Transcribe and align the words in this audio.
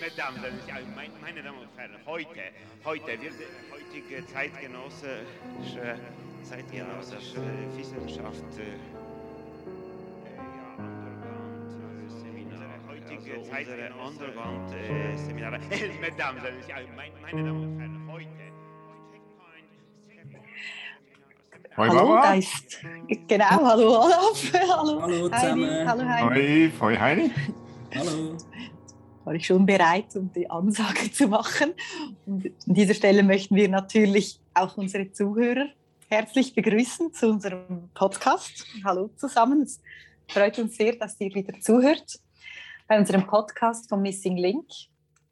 Mesdames, 0.00 0.40
meine 1.20 1.42
Damen 1.42 1.58
und 1.60 1.68
Herren, 1.76 1.92
heute, 2.06 2.42
heute 2.84 3.06
wird 3.06 3.34
heutige 3.70 4.26
zeitgenössische, 4.26 6.00
zeitgenössische 6.42 7.40
Wissenschaft 7.76 8.58
äh, 8.58 8.78
heutige 12.88 13.42
Zeit 13.44 13.68
Underground-Seminare. 13.68 15.60
Mesdames, 16.00 16.42
meine 17.22 17.44
Damen 17.44 17.62
und 17.62 17.78
Herren, 17.78 17.97
Hoi 21.78 21.88
hallo, 21.88 21.98
Barbara. 22.08 22.22
da 22.22 22.34
ist, 22.34 22.78
genau, 23.28 23.44
hallo 23.64 24.00
Olaf, 24.04 24.52
hallo, 24.52 25.00
Hallo 25.02 25.30
Heidi, 25.30 25.40
zusammen. 25.40 25.88
hallo 25.88 26.04
Heidi. 26.04 26.72
Hoi, 26.72 26.80
hoi 26.80 26.96
Heidi. 26.96 27.30
Hallo. 27.94 28.36
War 29.24 29.34
ich 29.34 29.46
schon 29.46 29.64
bereit, 29.64 30.16
um 30.16 30.32
die 30.32 30.50
Ansage 30.50 31.12
zu 31.12 31.28
machen. 31.28 31.74
Und 32.26 32.46
an 32.66 32.74
dieser 32.74 32.94
Stelle 32.94 33.22
möchten 33.22 33.54
wir 33.54 33.68
natürlich 33.68 34.40
auch 34.54 34.76
unsere 34.76 35.12
Zuhörer 35.12 35.66
herzlich 36.08 36.52
begrüßen 36.52 37.12
zu 37.12 37.28
unserem 37.28 37.90
Podcast. 37.94 38.66
Hallo 38.84 39.10
zusammen, 39.16 39.62
es 39.62 39.80
freut 40.26 40.58
uns 40.58 40.76
sehr, 40.76 40.96
dass 40.96 41.20
ihr 41.20 41.32
wieder 41.32 41.60
zuhört 41.60 42.18
bei 42.88 42.98
unserem 42.98 43.24
Podcast 43.26 43.88
vom 43.88 44.02
Missing 44.02 44.36
Link 44.36 44.66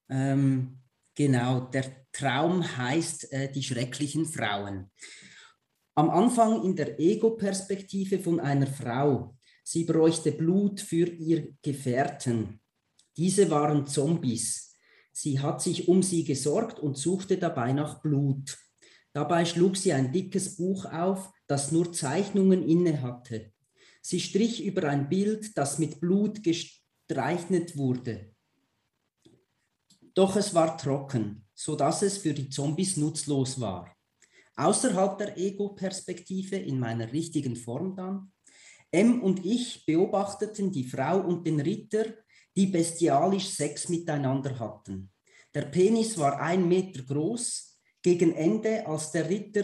Ähm, 0.09 0.81
genau, 1.16 1.62
der 1.62 2.06
Traum 2.12 2.78
heißt 2.78 3.31
äh, 3.31 3.52
die 3.52 3.63
schrecklichen 3.63 4.25
Frauen. 4.25 4.92
Am 5.96 6.09
Anfang 6.09 6.63
in 6.63 6.75
der 6.75 7.00
Ego-Perspektive 7.00 8.19
von 8.19 8.40
einer 8.40 8.68
Frau. 8.68 9.38
Sie 9.63 9.86
bräuchte 9.86 10.31
Blut 10.34 10.81
für 10.81 11.07
ihr 11.07 11.56
Gefährten. 11.62 12.59
Diese 13.17 13.49
waren 13.49 13.87
Zombies. 13.87 14.73
Sie 15.11 15.39
hat 15.39 15.61
sich 15.61 15.87
um 15.87 16.03
sie 16.03 16.25
gesorgt 16.25 16.79
und 16.79 16.97
suchte 16.97 17.37
dabei 17.37 17.71
nach 17.71 18.01
Blut. 18.01 18.57
Dabei 19.13 19.45
schlug 19.45 19.77
sie 19.77 19.93
ein 19.93 20.11
dickes 20.11 20.57
Buch 20.57 20.85
auf, 20.85 21.31
das 21.47 21.71
nur 21.71 21.93
Zeichnungen 21.93 22.67
inne 22.67 23.01
hatte. 23.01 23.53
Sie 24.01 24.19
strich 24.19 24.63
über 24.63 24.89
ein 24.89 25.07
Bild, 25.07 25.57
das 25.57 25.79
mit 25.79 26.01
Blut 26.01 26.43
gestreichnet 26.43 27.77
wurde. 27.77 28.35
Doch 30.13 30.35
es 30.35 30.53
war 30.53 30.77
trocken, 30.77 31.45
so 31.53 31.75
dass 31.75 32.01
es 32.01 32.17
für 32.17 32.33
die 32.33 32.49
Zombies 32.49 32.97
nutzlos 32.97 33.59
war. 33.59 33.89
Außerhalb 34.57 35.17
der 35.17 35.37
Ego-Perspektive 35.37 36.57
in 36.57 36.79
meiner 36.79 37.11
richtigen 37.11 37.55
Form 37.55 37.95
dann. 37.95 38.31
M 38.91 39.21
und 39.21 39.45
ich 39.45 39.85
beobachteten 39.85 40.71
die 40.71 40.85
Frau 40.85 41.19
und 41.19 41.45
den 41.45 41.59
Ritter, 41.59 42.05
die 42.55 42.67
bestialisch 42.67 43.49
Sex 43.49 43.89
miteinander 43.89 44.57
hatten. 44.59 45.11
Der 45.53 45.63
Penis 45.63 46.17
war 46.17 46.39
ein 46.39 46.67
Meter 46.67 47.03
groß, 47.03 47.79
gegen 48.01 48.33
Ende, 48.33 48.85
als 48.85 49.11
der 49.11 49.29
Ritter 49.29 49.63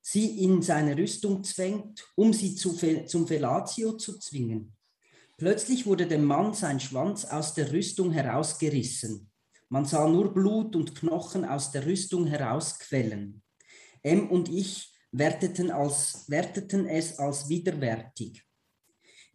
sie 0.00 0.44
in 0.44 0.62
seine 0.62 0.96
Rüstung 0.96 1.42
zwängt, 1.42 2.06
um 2.14 2.32
sie 2.32 2.54
zu, 2.54 2.76
zum 3.06 3.26
Fellatio 3.26 3.94
zu 3.94 4.18
zwingen. 4.20 4.76
Plötzlich 5.36 5.84
wurde 5.84 6.06
dem 6.06 6.24
Mann 6.24 6.54
sein 6.54 6.78
Schwanz 6.78 7.24
aus 7.24 7.54
der 7.54 7.72
Rüstung 7.72 8.12
herausgerissen. 8.12 9.30
Man 9.68 9.84
sah 9.84 10.08
nur 10.08 10.32
Blut 10.32 10.76
und 10.76 10.94
Knochen 10.94 11.44
aus 11.44 11.72
der 11.72 11.84
Rüstung 11.86 12.26
herausquellen. 12.26 13.42
M 14.02 14.30
und 14.30 14.48
ich 14.48 14.94
werteten, 15.10 15.72
als, 15.72 16.24
werteten 16.28 16.86
es 16.86 17.18
als 17.18 17.48
widerwärtig. 17.48 18.44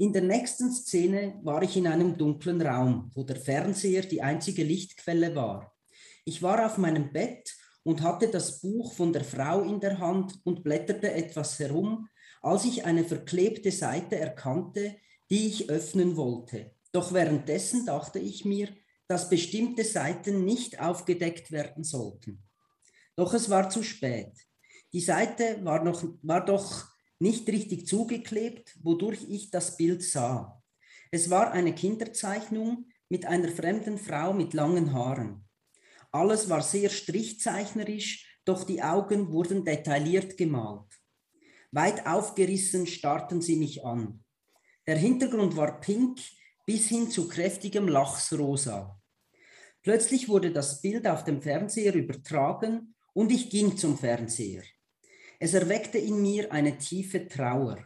In 0.02 0.12
der 0.12 0.24
nächsten 0.24 0.72
Szene 0.72 1.40
war 1.44 1.62
ich 1.62 1.78
in 1.78 1.86
einem 1.86 2.18
dunklen 2.18 2.60
Raum, 2.60 3.12
wo 3.14 3.24
der 3.24 3.36
Fernseher 3.36 4.02
die 4.02 4.24
einzige 4.24 4.64
Lichtquelle 4.64 5.36
war. 5.36 5.76
Ich 6.26 6.42
war 6.42 6.66
auf 6.66 6.80
meinem 6.80 7.14
Bett 7.14 7.56
und 7.84 8.02
hatte 8.02 8.28
das 8.28 8.62
Buch 8.62 8.94
von 8.94 9.14
der 9.14 9.24
Frau 9.24 9.62
in 9.62 9.80
der 9.80 10.00
Hand 10.00 10.40
und 10.44 10.64
blätterte 10.64 11.12
etwas 11.14 11.60
herum, 11.60 12.10
als 12.42 12.66
ich 12.66 12.84
eine 12.84 13.04
verklebte 13.04 13.72
Seite 13.72 14.16
erkannte, 14.16 14.96
die 15.30 15.46
ich 15.46 15.70
öffnen 15.70 16.18
wollte. 16.18 16.72
Doch 16.92 17.14
währenddessen 17.14 17.86
dachte 17.86 18.18
ich 18.18 18.44
mir, 18.44 18.70
dass 19.08 19.30
bestimmte 19.30 19.84
Seiten 19.84 20.46
nicht 20.46 20.82
aufgedeckt 20.82 21.52
werden 21.52 21.84
sollten. 21.84 22.42
Doch 23.16 23.36
es 23.36 23.52
war 23.52 23.70
zu 23.70 23.84
spät. 23.84 24.34
Die 24.94 25.00
Seite 25.00 25.64
war, 25.64 25.84
noch, 25.84 26.04
war 26.24 26.44
doch 26.44 26.91
nicht 27.22 27.48
richtig 27.48 27.88
zugeklebt, 27.88 28.76
wodurch 28.82 29.26
ich 29.30 29.52
das 29.52 29.78
Bild 29.78 30.04
sah. 30.04 30.62
Es 31.12 31.30
war 31.30 31.52
eine 31.52 31.76
Kinderzeichnung 31.76 32.88
mit 33.10 33.26
einer 33.26 33.50
fremden 33.50 33.98
Frau 33.98 34.34
mit 34.34 34.54
langen 34.54 34.94
Haaren. 34.94 35.48
Alles 36.12 36.50
war 36.50 36.62
sehr 36.62 36.90
strichzeichnerisch, 36.90 38.40
doch 38.44 38.64
die 38.64 38.82
Augen 38.82 39.32
wurden 39.32 39.64
detailliert 39.64 40.38
gemalt. 40.38 40.88
Weit 41.72 42.06
aufgerissen 42.06 42.88
starrten 42.88 43.42
sie 43.42 43.56
mich 43.56 43.86
an. 43.86 44.24
Der 44.88 44.98
Hintergrund 44.98 45.56
war 45.56 45.80
pink 45.80 46.20
bis 46.66 46.88
hin 46.88 47.12
zu 47.12 47.28
kräftigem 47.28 47.88
Lachsrosa. 47.88 49.00
Plötzlich 49.84 50.28
wurde 50.28 50.52
das 50.52 50.82
Bild 50.82 51.08
auf 51.08 51.24
dem 51.24 51.42
Fernseher 51.42 51.94
übertragen 51.94 52.96
und 53.14 53.32
ich 53.32 53.50
ging 53.50 53.78
zum 53.78 53.98
Fernseher. 53.98 54.64
Es 55.44 55.56
erweckte 55.56 55.98
in 55.98 56.22
mir 56.22 56.52
eine 56.52 56.78
tiefe 56.78 57.28
Trauer. 57.28 57.80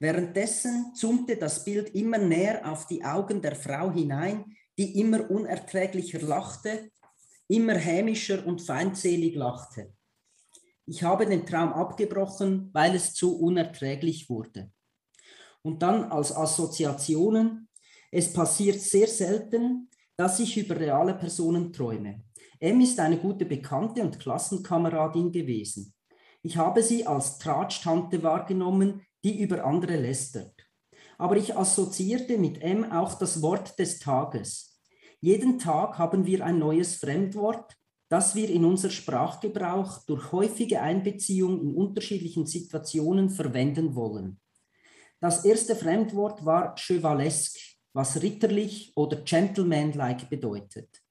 Währenddessen 0.00 0.92
zoomte 0.92 1.36
das 1.36 1.62
Bild 1.62 1.94
immer 1.94 2.18
näher 2.18 2.68
auf 2.68 2.88
die 2.88 3.04
Augen 3.04 3.40
der 3.40 3.54
Frau 3.54 3.92
hinein, 3.92 4.56
die 4.76 4.98
immer 4.98 5.30
unerträglicher 5.30 6.20
lachte, 6.20 6.90
immer 7.46 7.76
hämischer 7.76 8.44
und 8.44 8.60
feindselig 8.60 9.36
lachte. 9.36 9.92
Ich 10.84 11.04
habe 11.04 11.26
den 11.26 11.46
Traum 11.46 11.72
abgebrochen, 11.72 12.70
weil 12.72 12.96
es 12.96 13.14
zu 13.14 13.38
unerträglich 13.38 14.28
wurde. 14.28 14.72
Und 15.62 15.82
dann 15.82 16.10
als 16.10 16.34
Assoziationen, 16.34 17.68
es 18.10 18.32
passiert 18.32 18.80
sehr 18.80 19.06
selten, 19.06 19.88
dass 20.16 20.40
ich 20.40 20.56
über 20.56 20.76
reale 20.76 21.14
Personen 21.14 21.72
träume. 21.72 22.24
M 22.58 22.80
ist 22.80 22.98
eine 22.98 23.18
gute 23.18 23.44
Bekannte 23.44 24.02
und 24.02 24.18
Klassenkameradin 24.18 25.30
gewesen. 25.30 25.94
Ich 26.42 26.56
habe 26.56 26.82
sie 26.82 27.06
als 27.06 27.38
Tratsch-Tante 27.38 28.22
wahrgenommen, 28.22 29.02
die 29.24 29.40
über 29.40 29.64
andere 29.64 29.96
lästert. 29.96 30.54
Aber 31.18 31.36
ich 31.36 31.56
assoziierte 31.56 32.38
mit 32.38 32.62
M 32.62 32.90
auch 32.90 33.14
das 33.14 33.42
Wort 33.42 33.78
des 33.78 33.98
Tages. 33.98 34.80
Jeden 35.20 35.58
Tag 35.58 35.98
haben 35.98 36.24
wir 36.24 36.44
ein 36.44 36.58
neues 36.58 36.96
Fremdwort, 36.96 37.76
das 38.08 38.34
wir 38.34 38.48
in 38.48 38.64
unser 38.64 38.90
Sprachgebrauch 38.90 40.04
durch 40.06 40.32
häufige 40.32 40.80
Einbeziehung 40.80 41.60
in 41.60 41.74
unterschiedlichen 41.74 42.46
Situationen 42.46 43.28
verwenden 43.28 43.94
wollen. 43.94 44.40
Das 45.20 45.44
erste 45.44 45.76
Fremdwort 45.76 46.44
war 46.46 46.74
chevalesque, 46.76 47.76
was 47.92 48.22
ritterlich 48.22 48.92
oder 48.96 49.18
gentlemanlike 49.18 50.26
bedeutet. 50.26 51.02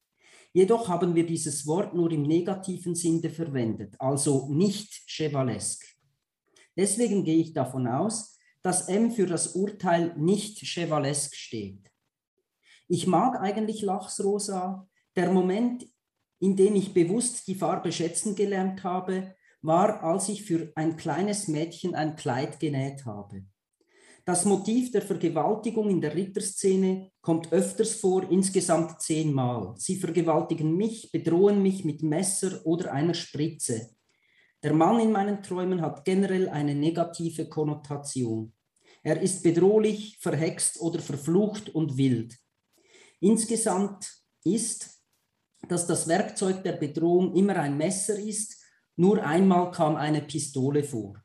Jedoch 0.53 0.87
haben 0.87 1.13
wir 1.13 1.25
dieses 1.25 1.67
Wort 1.67 1.93
nur 1.93 2.11
im 2.11 2.23
negativen 2.23 2.95
Sinne 2.95 3.29
verwendet, 3.29 3.95
also 3.99 4.49
nicht 4.49 5.03
chevalesk. 5.07 5.85
Deswegen 6.75 7.23
gehe 7.23 7.37
ich 7.37 7.53
davon 7.53 7.87
aus, 7.87 8.39
dass 8.61 8.87
M 8.87 9.11
für 9.11 9.25
das 9.25 9.55
Urteil 9.55 10.15
nicht 10.17 10.59
chevalesk 10.59 11.35
steht. 11.35 11.89
Ich 12.87 13.05
mag 13.05 13.39
eigentlich 13.39 13.81
Lachsrosa. 13.81 14.87
Der 15.15 15.31
Moment, 15.31 15.85
in 16.39 16.55
dem 16.55 16.75
ich 16.75 16.93
bewusst 16.93 17.47
die 17.47 17.55
Farbe 17.55 17.91
schätzen 17.91 18.35
gelernt 18.35 18.83
habe, 18.83 19.35
war, 19.61 20.03
als 20.03 20.29
ich 20.29 20.43
für 20.43 20.71
ein 20.75 20.97
kleines 20.97 21.47
Mädchen 21.47 21.93
ein 21.93 22.15
Kleid 22.15 22.59
genäht 22.59 23.05
habe. 23.05 23.45
Das 24.25 24.45
Motiv 24.45 24.92
der 24.92 25.01
Vergewaltigung 25.01 25.89
in 25.89 26.01
der 26.01 26.16
Ritterszene 26.16 27.12
kommt 27.21 27.51
öfters 27.51 27.94
vor, 27.94 28.30
insgesamt 28.30 29.01
zehnmal. 29.01 29.74
Sie 29.77 29.95
vergewaltigen 29.95 30.75
mich, 30.75 31.12
bedrohen 31.12 31.62
mich 31.62 31.86
mit 31.86 32.04
Messer 32.04 32.66
oder 32.66 32.94
einer 32.94 33.13
Spritze. 33.13 33.89
Der 34.62 34.74
Mann 34.74 35.00
in 35.00 35.12
meinen 35.12 35.42
Träumen 35.42 35.81
hat 35.81 36.04
generell 36.04 36.50
eine 36.50 36.75
negative 36.75 37.48
Konnotation. 37.48 38.54
Er 39.04 39.21
ist 39.21 39.42
bedrohlich, 39.44 40.18
verhext 40.19 40.81
oder 40.81 41.00
verflucht 41.00 41.69
und 41.74 41.98
wild. 41.98 42.38
Insgesamt 43.21 44.12
ist, 44.44 45.01
dass 45.68 45.88
das 45.88 46.07
Werkzeug 46.07 46.63
der 46.63 46.74
Bedrohung 46.74 47.36
immer 47.36 47.56
ein 47.56 47.77
Messer 47.77 48.18
ist, 48.18 48.57
nur 48.95 49.24
einmal 49.24 49.71
kam 49.71 49.95
eine 49.95 50.21
Pistole 50.21 50.83
vor. 50.83 51.24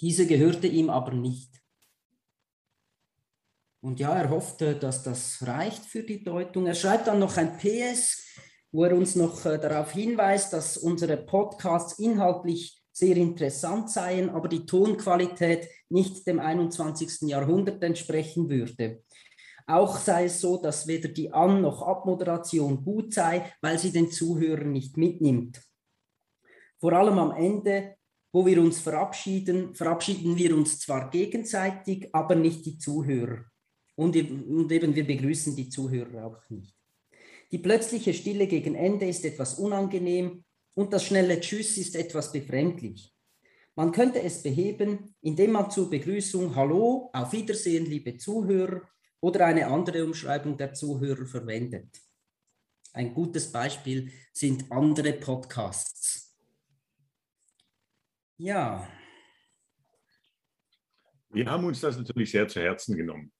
Diese 0.00 0.26
gehörte 0.26 0.66
ihm 0.66 0.88
aber 0.88 1.12
nicht. 1.12 1.50
Und 3.86 4.00
ja, 4.00 4.18
er 4.18 4.30
hoffte, 4.30 4.74
dass 4.74 5.04
das 5.04 5.46
reicht 5.46 5.84
für 5.84 6.02
die 6.02 6.24
Deutung. 6.24 6.66
Er 6.66 6.74
schreibt 6.74 7.06
dann 7.06 7.20
noch 7.20 7.36
ein 7.36 7.56
PS, 7.56 8.20
wo 8.72 8.82
er 8.82 8.96
uns 8.96 9.14
noch 9.14 9.46
äh, 9.46 9.60
darauf 9.60 9.92
hinweist, 9.92 10.52
dass 10.52 10.76
unsere 10.76 11.16
Podcasts 11.16 11.96
inhaltlich 12.00 12.82
sehr 12.90 13.16
interessant 13.16 13.88
seien, 13.88 14.28
aber 14.28 14.48
die 14.48 14.66
Tonqualität 14.66 15.68
nicht 15.88 16.26
dem 16.26 16.40
21. 16.40 17.28
Jahrhundert 17.28 17.80
entsprechen 17.84 18.50
würde. 18.50 19.04
Auch 19.68 19.96
sei 19.98 20.24
es 20.24 20.40
so, 20.40 20.60
dass 20.60 20.88
weder 20.88 21.08
die 21.10 21.32
An- 21.32 21.62
noch 21.62 21.82
Abmoderation 21.82 22.82
gut 22.82 23.14
sei, 23.14 23.52
weil 23.62 23.78
sie 23.78 23.92
den 23.92 24.10
Zuhörer 24.10 24.64
nicht 24.64 24.96
mitnimmt. 24.96 25.62
Vor 26.80 26.92
allem 26.92 27.20
am 27.20 27.30
Ende, 27.30 27.94
wo 28.32 28.44
wir 28.44 28.60
uns 28.60 28.80
verabschieden, 28.80 29.76
verabschieden 29.76 30.36
wir 30.36 30.56
uns 30.56 30.80
zwar 30.80 31.08
gegenseitig, 31.08 32.12
aber 32.12 32.34
nicht 32.34 32.66
die 32.66 32.78
Zuhörer. 32.78 33.44
Und, 33.96 34.14
und 34.14 34.70
eben 34.70 34.94
wir 34.94 35.06
begrüßen 35.06 35.56
die 35.56 35.68
Zuhörer 35.68 36.26
auch 36.26 36.50
nicht. 36.50 36.76
Die 37.50 37.58
plötzliche 37.58 38.12
Stille 38.14 38.46
gegen 38.46 38.74
Ende 38.74 39.06
ist 39.06 39.24
etwas 39.24 39.58
unangenehm 39.58 40.44
und 40.74 40.92
das 40.92 41.04
schnelle 41.04 41.40
Tschüss 41.40 41.78
ist 41.78 41.96
etwas 41.96 42.32
befremdlich. 42.32 43.14
Man 43.74 43.92
könnte 43.92 44.22
es 44.22 44.42
beheben, 44.42 45.14
indem 45.20 45.52
man 45.52 45.70
zur 45.70 45.90
Begrüßung 45.90 46.54
Hallo, 46.54 47.10
auf 47.12 47.32
Wiedersehen, 47.32 47.86
liebe 47.86 48.16
Zuhörer 48.16 48.82
oder 49.20 49.46
eine 49.46 49.66
andere 49.66 50.04
Umschreibung 50.04 50.56
der 50.56 50.72
Zuhörer 50.72 51.26
verwendet. 51.26 51.88
Ein 52.92 53.12
gutes 53.12 53.52
Beispiel 53.52 54.10
sind 54.32 54.70
andere 54.72 55.12
Podcasts. 55.12 56.34
Ja. 58.38 58.88
Wir 61.30 61.46
haben 61.46 61.64
uns 61.64 61.80
das 61.80 61.98
natürlich 61.98 62.30
sehr 62.30 62.48
zu 62.48 62.60
Herzen 62.60 62.96
genommen. 62.96 63.30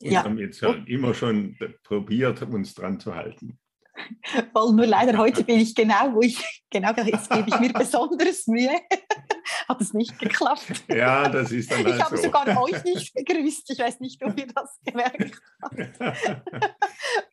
Wir 0.00 0.12
Ja. 0.12 0.24
haben 0.24 0.38
jetzt 0.38 0.62
halt 0.62 0.88
immer 0.88 1.12
schon 1.14 1.56
probiert, 1.82 2.42
uns 2.42 2.74
dran 2.74 3.00
zu 3.00 3.14
halten. 3.14 3.58
Voll, 4.52 4.74
nur 4.74 4.86
leider 4.86 5.18
heute 5.18 5.42
bin 5.42 5.58
ich 5.58 5.74
genau, 5.74 6.14
wo 6.14 6.20
ich, 6.22 6.62
genau, 6.70 6.92
jetzt 7.04 7.28
gebe 7.30 7.48
ich 7.48 7.58
mir 7.58 7.72
besonders 7.72 8.46
Mühe. 8.46 8.70
Hat 9.68 9.80
es 9.80 9.92
nicht 9.92 10.18
geklappt. 10.18 10.84
Ja, 10.88 11.28
das 11.28 11.50
ist 11.50 11.70
dann 11.72 11.80
Ich 11.80 11.86
halt 11.86 12.02
habe 12.04 12.16
so. 12.16 12.22
sogar 12.24 12.62
euch 12.62 12.84
nicht 12.84 13.12
begrüßt. 13.14 13.70
Ich 13.70 13.78
weiß 13.78 13.98
nicht, 14.00 14.22
ob 14.24 14.38
ihr 14.38 14.46
das 14.46 14.78
gemerkt 14.84 15.40
habt, 15.62 16.00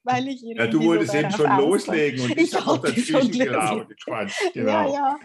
weil 0.03 0.27
ich 0.29 0.41
ja, 0.41 0.67
du 0.67 0.81
wolltest 0.83 1.13
eben 1.13 1.31
schon 1.31 1.45
aus 1.45 1.51
war. 1.51 1.61
loslegen 1.61 2.21
und 2.21 2.31
Ich 2.31 2.37
ich 2.37 2.55
habe 2.55 2.63
schon 2.65 2.81
dazwischen 2.81 3.87
gequatscht. 3.87 4.41
Ja, 4.55 4.83
Genau. 4.85 4.93
ja, 4.93 5.17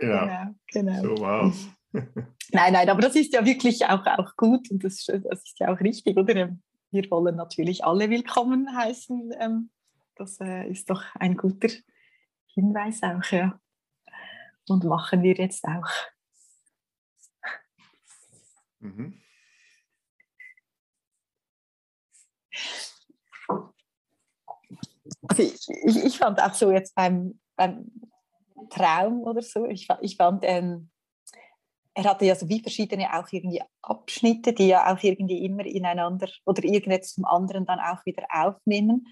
Ja. 0.00 0.54
genau, 0.68 0.92
genau. 1.00 1.02
So 1.16 1.22
war's. 1.22 1.68
Nein, 2.52 2.72
nein, 2.72 2.88
aber 2.88 3.00
das 3.00 3.16
ist 3.16 3.32
ja 3.32 3.44
wirklich 3.44 3.84
auch, 3.86 4.04
auch 4.06 4.36
gut 4.36 4.70
und 4.70 4.82
das, 4.84 5.04
das 5.06 5.42
ist 5.44 5.58
ja 5.60 5.72
auch 5.72 5.80
richtig, 5.80 6.16
oder? 6.16 6.56
Wir 6.94 7.10
wollen 7.10 7.34
natürlich 7.34 7.84
alle 7.84 8.08
willkommen 8.08 8.72
heißen. 8.72 9.34
ähm, 9.40 9.70
Das 10.14 10.38
äh, 10.40 10.70
ist 10.70 10.88
doch 10.88 11.02
ein 11.16 11.36
guter 11.36 11.66
Hinweis 12.46 13.02
auch, 13.02 13.32
ja. 13.32 13.60
Und 14.68 14.84
machen 14.84 15.24
wir 15.24 15.34
jetzt 15.34 15.64
auch. 15.64 15.90
Mhm. 18.78 19.20
Also 25.26 25.42
ich, 25.42 25.68
ich, 25.68 25.96
ich 25.96 26.18
fand 26.18 26.40
auch 26.40 26.54
so 26.54 26.70
jetzt 26.70 26.94
beim, 26.94 27.40
beim 27.56 27.90
Traum 28.70 29.24
oder 29.24 29.42
so, 29.42 29.66
ich, 29.66 29.88
ich 30.00 30.16
fand, 30.16 30.44
ähm, 30.46 30.92
er 31.94 32.04
hatte 32.04 32.24
ja 32.24 32.34
so 32.34 32.48
wie 32.48 32.60
verschiedene 32.60 33.16
auch 33.16 33.26
irgendwie 33.30 33.62
Abschnitte, 33.82 34.52
die 34.52 34.66
ja 34.68 34.92
auch 34.92 35.02
irgendwie 35.02 35.44
immer 35.44 35.64
ineinander 35.64 36.28
oder 36.44 36.64
irgendetwas 36.64 37.14
zum 37.14 37.24
anderen 37.24 37.64
dann 37.66 37.78
auch 37.78 38.04
wieder 38.04 38.26
aufnehmen. 38.30 39.06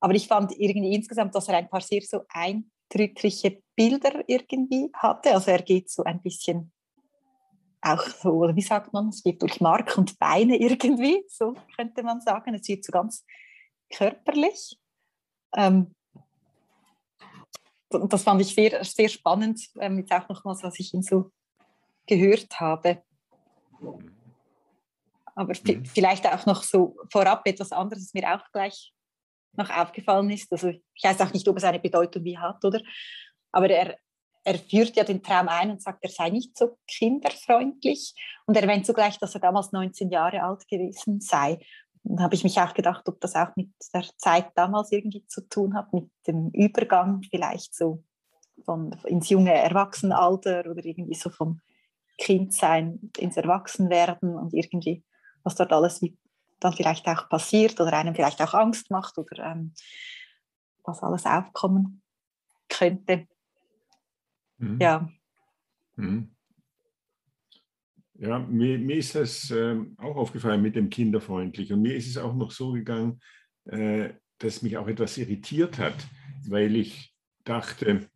Aber 0.00 0.14
ich 0.14 0.28
fand 0.28 0.52
irgendwie 0.56 0.94
insgesamt, 0.94 1.34
dass 1.34 1.48
er 1.48 1.56
ein 1.56 1.68
paar 1.68 1.80
sehr 1.80 2.02
so 2.02 2.22
eindrückliche 2.28 3.60
Bilder 3.74 4.22
irgendwie 4.28 4.88
hatte. 4.94 5.34
Also 5.34 5.50
er 5.50 5.62
geht 5.62 5.90
so 5.90 6.04
ein 6.04 6.22
bisschen 6.22 6.72
auch 7.80 8.02
so, 8.02 8.50
wie 8.54 8.62
sagt 8.62 8.92
man, 8.92 9.08
es 9.08 9.22
geht 9.22 9.42
durch 9.42 9.60
Mark 9.60 9.96
und 9.98 10.18
Beine 10.18 10.56
irgendwie, 10.56 11.24
so 11.28 11.54
könnte 11.76 12.02
man 12.02 12.20
sagen. 12.20 12.54
Es 12.54 12.68
wird 12.68 12.84
so 12.84 12.92
ganz 12.92 13.24
körperlich. 13.90 14.78
Ähm, 15.56 15.94
das 17.90 18.22
fand 18.22 18.40
ich 18.42 18.54
sehr, 18.54 18.84
sehr 18.84 19.08
spannend, 19.08 19.60
ähm, 19.80 19.98
jetzt 19.98 20.12
auch 20.12 20.28
nochmals, 20.28 20.62
was 20.62 20.78
ich 20.78 20.92
ihn 20.92 21.02
so 21.02 21.32
gehört 22.08 22.58
habe. 22.58 23.02
Aber 25.34 25.54
Mhm. 25.64 25.84
vielleicht 25.84 26.26
auch 26.26 26.46
noch 26.46 26.64
so 26.64 26.96
vorab 27.12 27.46
etwas 27.46 27.70
anderes, 27.70 28.10
das 28.10 28.14
mir 28.14 28.34
auch 28.34 28.44
gleich 28.52 28.92
noch 29.52 29.70
aufgefallen 29.70 30.30
ist. 30.30 30.50
Also 30.50 30.68
ich 30.68 31.04
weiß 31.04 31.20
auch 31.20 31.32
nicht, 31.32 31.46
ob 31.46 31.56
es 31.56 31.64
eine 31.64 31.78
Bedeutung 31.78 32.24
wie 32.24 32.38
hat, 32.38 32.64
oder? 32.64 32.80
Aber 33.52 33.70
er, 33.70 33.96
er 34.44 34.58
führt 34.58 34.96
ja 34.96 35.04
den 35.04 35.22
Traum 35.22 35.48
ein 35.48 35.70
und 35.70 35.82
sagt, 35.82 36.02
er 36.02 36.10
sei 36.10 36.30
nicht 36.30 36.56
so 36.58 36.76
kinderfreundlich 36.88 38.14
und 38.46 38.56
erwähnt 38.56 38.86
zugleich, 38.86 39.18
dass 39.18 39.34
er 39.34 39.40
damals 39.40 39.72
19 39.72 40.10
Jahre 40.10 40.42
alt 40.42 40.66
gewesen 40.68 41.20
sei. 41.20 41.58
Und 42.02 42.20
habe 42.20 42.34
ich 42.34 42.44
mich 42.44 42.58
auch 42.60 42.74
gedacht, 42.74 43.08
ob 43.08 43.20
das 43.20 43.34
auch 43.34 43.54
mit 43.56 43.70
der 43.92 44.04
Zeit 44.16 44.50
damals 44.54 44.92
irgendwie 44.92 45.26
zu 45.26 45.48
tun 45.48 45.74
hat, 45.74 45.92
mit 45.92 46.10
dem 46.26 46.50
Übergang 46.50 47.22
vielleicht 47.30 47.74
so 47.74 48.02
von, 48.64 48.92
ins 49.04 49.28
junge 49.28 49.52
Erwachsenenalter 49.52 50.66
oder 50.70 50.84
irgendwie 50.84 51.14
so 51.14 51.30
vom 51.30 51.60
Kindsein 52.18 53.10
ins 53.16 53.36
Erwachsenwerden 53.36 54.34
und 54.36 54.52
irgendwie, 54.52 55.04
was 55.44 55.54
dort 55.54 55.72
alles 55.72 56.02
wie 56.02 56.16
dann 56.60 56.72
vielleicht 56.72 57.06
auch 57.06 57.28
passiert 57.28 57.80
oder 57.80 57.92
einem 57.92 58.14
vielleicht 58.14 58.42
auch 58.42 58.54
Angst 58.54 58.90
macht 58.90 59.16
oder 59.16 59.44
ähm, 59.44 59.72
was 60.84 61.02
alles 61.02 61.24
aufkommen 61.24 62.02
könnte. 62.68 63.28
Mhm. 64.58 64.78
Ja, 64.80 65.08
Mhm. 65.98 66.30
Ja, 68.14 68.38
mir, 68.38 68.78
mir 68.78 68.96
ist 68.96 69.14
das 69.14 69.50
ähm, 69.50 69.94
auch 69.98 70.16
aufgefallen 70.16 70.62
mit 70.62 70.74
dem 70.74 70.90
kinderfreundlich. 70.90 71.72
Und 71.72 71.82
mir 71.82 71.94
ist 71.94 72.08
es 72.08 72.16
auch 72.16 72.34
noch 72.34 72.50
so 72.50 72.72
gegangen, 72.72 73.20
äh, 73.66 74.10
dass 74.38 74.62
mich 74.62 74.76
auch 74.76 74.88
etwas 74.88 75.18
irritiert 75.18 75.78
hat, 75.78 75.94
weil 76.48 76.74
ich 76.76 77.14
dachte, 77.44 78.08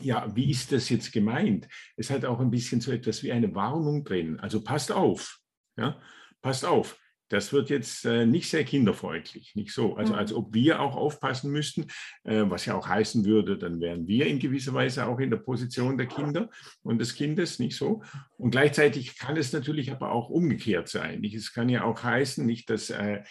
ja, 0.00 0.34
wie 0.34 0.50
ist 0.50 0.72
das 0.72 0.88
jetzt 0.88 1.12
gemeint? 1.12 1.68
Es 1.96 2.10
hat 2.10 2.24
auch 2.24 2.40
ein 2.40 2.50
bisschen 2.50 2.80
so 2.80 2.92
etwas 2.92 3.22
wie 3.22 3.32
eine 3.32 3.54
Warnung 3.54 4.04
drin. 4.04 4.38
Also 4.40 4.62
passt 4.62 4.92
auf, 4.92 5.38
ja, 5.76 6.00
passt 6.42 6.64
auf. 6.64 6.96
das 7.30 7.52
wird 7.52 7.70
jetzt 7.70 8.04
äh, 8.04 8.26
nicht 8.26 8.50
sehr 8.50 8.64
kinderfreundlich, 8.64 9.54
nicht 9.54 9.72
so. 9.72 9.94
Also 9.94 10.14
als 10.14 10.32
ob 10.32 10.52
wir 10.52 10.80
auch 10.80 10.96
aufpassen 10.96 11.52
müssten, 11.52 11.86
äh, 12.24 12.42
was 12.46 12.66
ja 12.66 12.74
auch 12.74 12.88
heißen 12.88 13.24
würde, 13.24 13.56
dann 13.56 13.80
wären 13.80 14.08
wir 14.08 14.26
in 14.26 14.40
gewisser 14.40 14.74
Weise 14.74 15.06
auch 15.06 15.20
in 15.20 15.30
der 15.30 15.38
Position 15.38 15.96
der 15.96 16.08
Kinder 16.08 16.50
und 16.82 16.98
des 16.98 17.14
Kindes, 17.14 17.60
nicht 17.60 17.76
so. 17.76 18.02
Und 18.36 18.50
gleichzeitig 18.50 19.16
kann 19.16 19.36
es 19.36 19.52
natürlich 19.52 19.92
aber 19.92 20.10
auch 20.10 20.28
umgekehrt 20.28 20.88
sein. 20.88 21.20
Nicht? 21.20 21.36
Es 21.36 21.52
kann 21.52 21.68
ja 21.68 21.84
auch 21.84 22.02
heißen, 22.02 22.44
nicht, 22.44 22.68
dass 22.68 22.90
äh, 22.90 23.22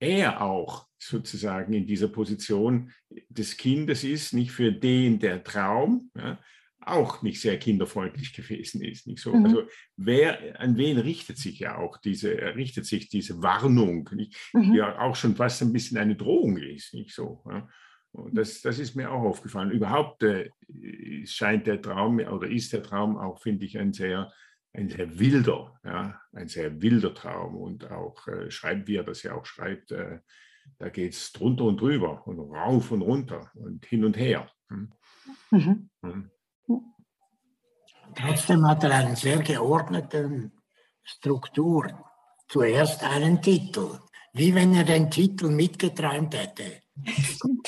er 0.00 0.42
auch 0.42 0.86
sozusagen 0.98 1.72
in 1.72 1.86
dieser 1.86 2.08
Position 2.08 2.92
des 3.28 3.56
Kindes 3.56 4.04
ist, 4.04 4.32
nicht 4.32 4.50
für 4.50 4.72
den 4.72 5.18
der 5.18 5.44
Traum, 5.44 6.10
ja, 6.16 6.38
auch 6.80 7.22
nicht 7.22 7.40
sehr 7.40 7.58
kinderfreundlich 7.58 8.32
gewesen 8.32 8.82
ist. 8.82 9.06
Nicht 9.06 9.20
so? 9.20 9.34
Mhm. 9.34 9.44
Also 9.44 9.62
wer, 9.96 10.60
an 10.60 10.76
wen 10.76 10.98
richtet 10.98 11.38
sich 11.38 11.58
ja 11.58 11.76
auch 11.76 11.98
diese, 11.98 12.32
richtet 12.56 12.86
sich 12.86 13.08
diese 13.08 13.42
Warnung, 13.42 14.08
nicht? 14.14 14.36
Mhm. 14.52 14.72
die 14.72 14.78
ja 14.78 14.98
auch 14.98 15.14
schon 15.14 15.36
fast 15.36 15.62
ein 15.62 15.72
bisschen 15.72 15.98
eine 15.98 16.16
Drohung 16.16 16.56
ist. 16.56 16.94
Nicht 16.94 17.14
so? 17.14 17.44
Ja? 17.50 17.68
Und 18.12 18.36
das, 18.36 18.62
das 18.62 18.78
ist 18.78 18.94
mir 18.94 19.10
auch 19.10 19.22
aufgefallen. 19.22 19.70
Überhaupt 19.70 20.22
äh, 20.22 20.50
scheint 21.24 21.66
der 21.66 21.82
Traum 21.82 22.18
oder 22.18 22.48
ist 22.48 22.72
der 22.72 22.82
Traum 22.82 23.16
auch, 23.18 23.40
finde 23.40 23.66
ich, 23.66 23.78
ein 23.78 23.92
sehr, 23.92 24.32
ein 24.78 24.88
sehr 24.88 25.18
wilder, 25.18 25.78
ja? 25.84 26.20
ein 26.32 26.48
sehr 26.48 26.80
wilder 26.80 27.14
Traum. 27.14 27.56
Und 27.56 27.90
auch 27.90 28.26
äh, 28.28 28.50
schreibt, 28.50 28.88
wie 28.88 28.96
er 28.96 29.04
das 29.04 29.22
ja 29.22 29.34
auch 29.34 29.44
schreibt, 29.44 29.90
äh, 29.92 30.20
da 30.78 30.88
geht 30.88 31.14
es 31.14 31.32
drunter 31.32 31.64
und 31.64 31.80
drüber 31.80 32.26
und 32.26 32.38
rauf 32.38 32.90
und 32.92 33.02
runter 33.02 33.50
und 33.54 33.84
hin 33.86 34.04
und 34.04 34.16
her. 34.16 34.50
Hm? 34.68 34.92
Mhm. 35.50 35.90
Mhm. 36.02 36.30
Trotzdem 38.14 38.66
hat 38.66 38.84
er 38.84 38.94
einen 38.94 39.16
sehr 39.16 39.38
geordneten 39.38 40.52
Struktur. 41.02 41.86
Zuerst 42.48 43.02
einen 43.02 43.40
Titel, 43.42 43.98
wie 44.32 44.54
wenn 44.54 44.74
er 44.74 44.84
den 44.84 45.10
Titel 45.10 45.50
mitgeträumt 45.50 46.34
hätte. 46.34 46.82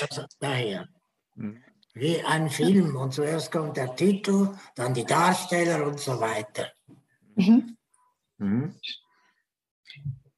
Also 0.00 0.24
daher. 0.38 0.88
Mhm. 1.34 1.62
Wie 1.94 2.22
ein 2.22 2.48
Film. 2.48 2.96
Und 2.96 3.12
zuerst 3.12 3.50
kommt 3.50 3.76
der 3.76 3.94
Titel, 3.94 4.48
dann 4.74 4.94
die 4.94 5.04
Darsteller 5.04 5.86
und 5.86 5.98
so 5.98 6.18
weiter. 6.20 6.70
Mhm. 7.48 7.76
Mhm. 8.38 8.74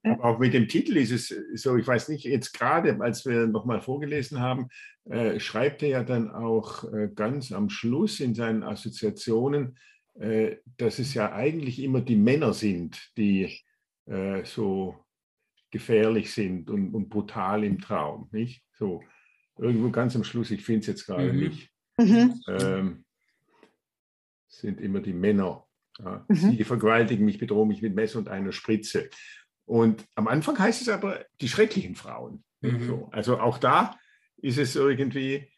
Aber 0.04 0.24
auch 0.24 0.38
mit 0.38 0.52
dem 0.52 0.66
Titel 0.66 0.96
ist 0.96 1.12
es 1.12 1.34
so, 1.54 1.76
ich 1.76 1.86
weiß 1.86 2.08
nicht, 2.08 2.24
jetzt 2.24 2.52
gerade, 2.52 3.00
als 3.00 3.24
wir 3.24 3.46
nochmal 3.46 3.80
vorgelesen 3.80 4.40
haben, 4.40 4.68
äh, 5.04 5.38
schreibt 5.38 5.82
er 5.82 5.88
ja 5.88 6.02
dann 6.02 6.30
auch 6.30 6.92
äh, 6.92 7.08
ganz 7.14 7.52
am 7.52 7.70
Schluss 7.70 8.18
in 8.18 8.34
seinen 8.34 8.64
Assoziationen, 8.64 9.78
äh, 10.14 10.56
dass 10.76 10.98
es 10.98 11.14
ja 11.14 11.32
eigentlich 11.32 11.80
immer 11.80 12.00
die 12.00 12.16
Männer 12.16 12.52
sind, 12.52 13.12
die 13.16 13.60
äh, 14.06 14.44
so 14.44 14.96
gefährlich 15.70 16.32
sind 16.32 16.68
und, 16.68 16.94
und, 16.94 17.08
brutal 17.08 17.64
im 17.64 17.80
Traum, 17.80 18.28
nicht? 18.32 18.64
So 18.74 19.02
irgendwo 19.56 19.90
ganz 19.90 20.14
am 20.16 20.24
Schluss, 20.24 20.50
ich 20.50 20.62
finde 20.62 20.80
es 20.80 20.86
jetzt 20.88 21.06
gerade 21.06 21.32
mhm. 21.32 21.38
nicht, 21.38 21.70
mhm. 21.96 22.40
ähm, 22.48 23.04
sind 24.48 24.80
immer 24.80 25.00
die 25.00 25.14
Männer. 25.14 25.66
Ja. 25.98 26.24
Mhm. 26.28 26.34
Sie 26.34 26.64
vergewaltigen 26.64 27.24
mich, 27.24 27.38
bedrohen 27.38 27.68
mich 27.68 27.82
mit 27.82 27.94
Messer 27.94 28.18
und 28.18 28.28
einer 28.28 28.52
Spritze. 28.52 29.10
Und 29.64 30.04
am 30.14 30.28
Anfang 30.28 30.58
heißt 30.58 30.82
es 30.82 30.88
aber 30.88 31.24
die 31.40 31.48
schrecklichen 31.48 31.94
Frauen. 31.94 32.44
Mhm. 32.60 32.86
So. 32.86 33.08
Also 33.12 33.38
auch 33.38 33.58
da 33.58 33.98
ist 34.38 34.58
es 34.58 34.76
irgendwie, 34.76 35.48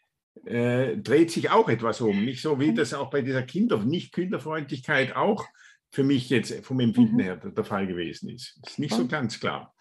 äh, 0.45 0.97
dreht 0.97 1.31
sich 1.31 1.51
auch 1.51 1.69
etwas 1.69 2.01
um. 2.01 2.25
Nicht 2.25 2.43
so 2.43 2.61
wie 2.61 2.71
mhm. 2.71 2.77
das 2.77 2.95
auch 2.95 3.11
bei 3.11 3.23
dieser 3.23 3.43
Kinder, 3.43 3.79
nicht 3.79 4.13
Kinderfreundlichkeit 4.13 5.17
auch 5.17 5.47
für 5.91 6.05
mich 6.05 6.29
jetzt 6.29 6.65
vom 6.65 6.81
Empfinden 6.81 7.17
mhm. 7.17 7.21
her 7.21 7.37
der, 7.37 7.53
der, 7.53 7.65
Fall 7.65 7.87
gewesen 7.87 8.29
ist. 8.29 8.59
Ist 8.67 8.79
nicht 8.79 8.95
so 8.95 9.07
ganz 9.07 9.39
klar. 9.39 9.73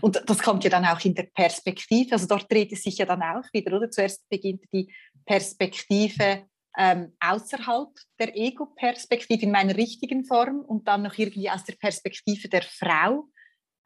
Und 0.00 0.22
das 0.26 0.38
kommt 0.40 0.64
ja 0.64 0.70
dann 0.70 0.84
auch 0.84 1.04
in 1.04 1.14
der 1.14 1.28
Perspektive, 1.34 2.12
also 2.12 2.26
dort 2.26 2.50
dreht 2.50 2.72
es 2.72 2.82
sich 2.82 2.98
ja 2.98 3.06
dann 3.06 3.22
auch 3.22 3.44
wieder, 3.52 3.76
oder? 3.76 3.90
Zuerst 3.90 4.28
beginnt 4.28 4.64
die 4.72 4.92
Perspektive 5.24 6.46
ähm, 6.76 7.12
außerhalb 7.20 7.88
der 8.18 8.36
Ego-Perspektive 8.36 9.42
in 9.42 9.50
meiner 9.50 9.76
richtigen 9.76 10.24
Form 10.24 10.60
und 10.60 10.86
dann 10.86 11.02
noch 11.02 11.16
irgendwie 11.16 11.50
aus 11.50 11.64
der 11.64 11.74
Perspektive 11.74 12.48
der 12.48 12.62
Frau. 12.62 13.28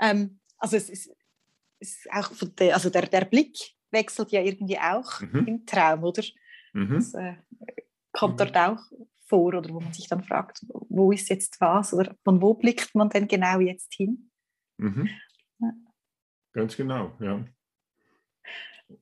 Ähm, 0.00 0.40
also 0.58 0.76
es 0.76 0.90
ist, 0.90 1.10
ist 1.78 2.10
auch 2.12 2.30
der, 2.58 2.74
also 2.74 2.90
der, 2.90 3.06
der 3.06 3.24
Blick 3.24 3.56
wechselt 3.90 4.32
ja 4.32 4.42
irgendwie 4.42 4.78
auch 4.78 5.20
mhm. 5.20 5.46
im 5.46 5.66
Traum, 5.66 6.04
oder? 6.04 6.22
Mhm. 6.72 6.94
Das 6.94 7.14
äh, 7.14 7.34
kommt 8.12 8.40
dort 8.40 8.56
auch 8.56 8.80
vor, 9.26 9.54
oder 9.54 9.70
wo 9.70 9.80
man 9.80 9.92
sich 9.92 10.08
dann 10.08 10.22
fragt, 10.22 10.64
wo 10.68 11.12
ist 11.12 11.28
jetzt 11.30 11.60
was 11.60 11.94
oder 11.94 12.14
von 12.24 12.42
wo 12.42 12.54
blickt 12.54 12.94
man 12.94 13.08
denn 13.08 13.28
genau 13.28 13.60
jetzt 13.60 13.94
hin? 13.94 14.30
Mhm. 14.78 15.08
Ja. 15.58 15.72
Ganz 16.52 16.76
genau, 16.76 17.16
ja. 17.20 17.44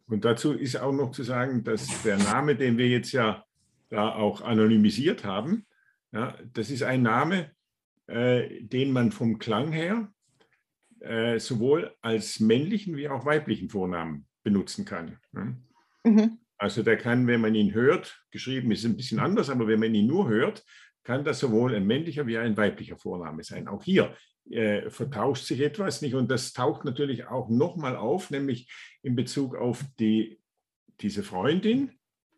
Und 0.06 0.24
dazu 0.24 0.52
ist 0.52 0.76
auch 0.76 0.92
noch 0.92 1.10
zu 1.10 1.24
sagen, 1.24 1.64
dass 1.64 2.02
der 2.02 2.16
Name, 2.16 2.54
den 2.54 2.78
wir 2.78 2.88
jetzt 2.88 3.10
ja 3.10 3.44
da 3.90 4.14
auch 4.14 4.40
anonymisiert 4.40 5.24
haben, 5.24 5.66
ja, 6.12 6.36
das 6.52 6.70
ist 6.70 6.82
ein 6.82 7.02
Name, 7.02 7.50
äh, 8.06 8.62
den 8.62 8.92
man 8.92 9.12
vom 9.12 9.38
Klang 9.38 9.72
her 9.72 10.12
äh, 11.00 11.38
sowohl 11.38 11.94
als 12.00 12.40
männlichen 12.40 12.96
wie 12.96 13.08
auch 13.08 13.24
weiblichen 13.24 13.68
Vornamen 13.68 14.26
benutzen 14.42 14.84
kann. 14.84 15.18
Ne? 15.32 15.56
Mhm. 16.04 16.38
Also 16.58 16.82
der 16.82 16.96
kann, 16.96 17.26
wenn 17.26 17.40
man 17.40 17.54
ihn 17.54 17.72
hört, 17.72 18.22
geschrieben 18.30 18.70
ist 18.70 18.84
ein 18.84 18.96
bisschen 18.96 19.18
anders, 19.18 19.48
aber 19.48 19.66
wenn 19.66 19.80
man 19.80 19.94
ihn 19.94 20.06
nur 20.06 20.28
hört, 20.28 20.64
kann 21.04 21.24
das 21.24 21.38
sowohl 21.38 21.74
ein 21.74 21.86
männlicher 21.86 22.26
wie 22.26 22.36
ein 22.36 22.56
weiblicher 22.56 22.96
Vorname 22.96 23.42
sein. 23.42 23.66
Auch 23.66 23.82
hier 23.82 24.14
äh, 24.50 24.90
vertauscht 24.90 25.46
sich 25.46 25.60
etwas 25.60 26.02
nicht 26.02 26.14
und 26.14 26.30
das 26.30 26.52
taucht 26.52 26.84
natürlich 26.84 27.26
auch 27.26 27.48
nochmal 27.48 27.96
auf, 27.96 28.30
nämlich 28.30 28.70
in 29.02 29.16
Bezug 29.16 29.56
auf 29.56 29.84
die, 29.98 30.40
diese 31.00 31.22
Freundin, 31.22 31.92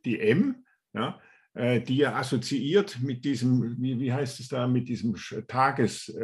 die 0.04 0.20
M, 0.20 0.64
ja, 0.92 1.20
die 1.54 2.02
er 2.02 2.16
assoziiert 2.16 2.98
mit 3.00 3.24
diesem, 3.24 3.76
wie, 3.80 3.98
wie 4.00 4.12
heißt 4.12 4.40
es 4.40 4.48
da, 4.48 4.66
mit 4.66 4.88
diesem 4.88 5.14
Tageswort. 5.46 6.14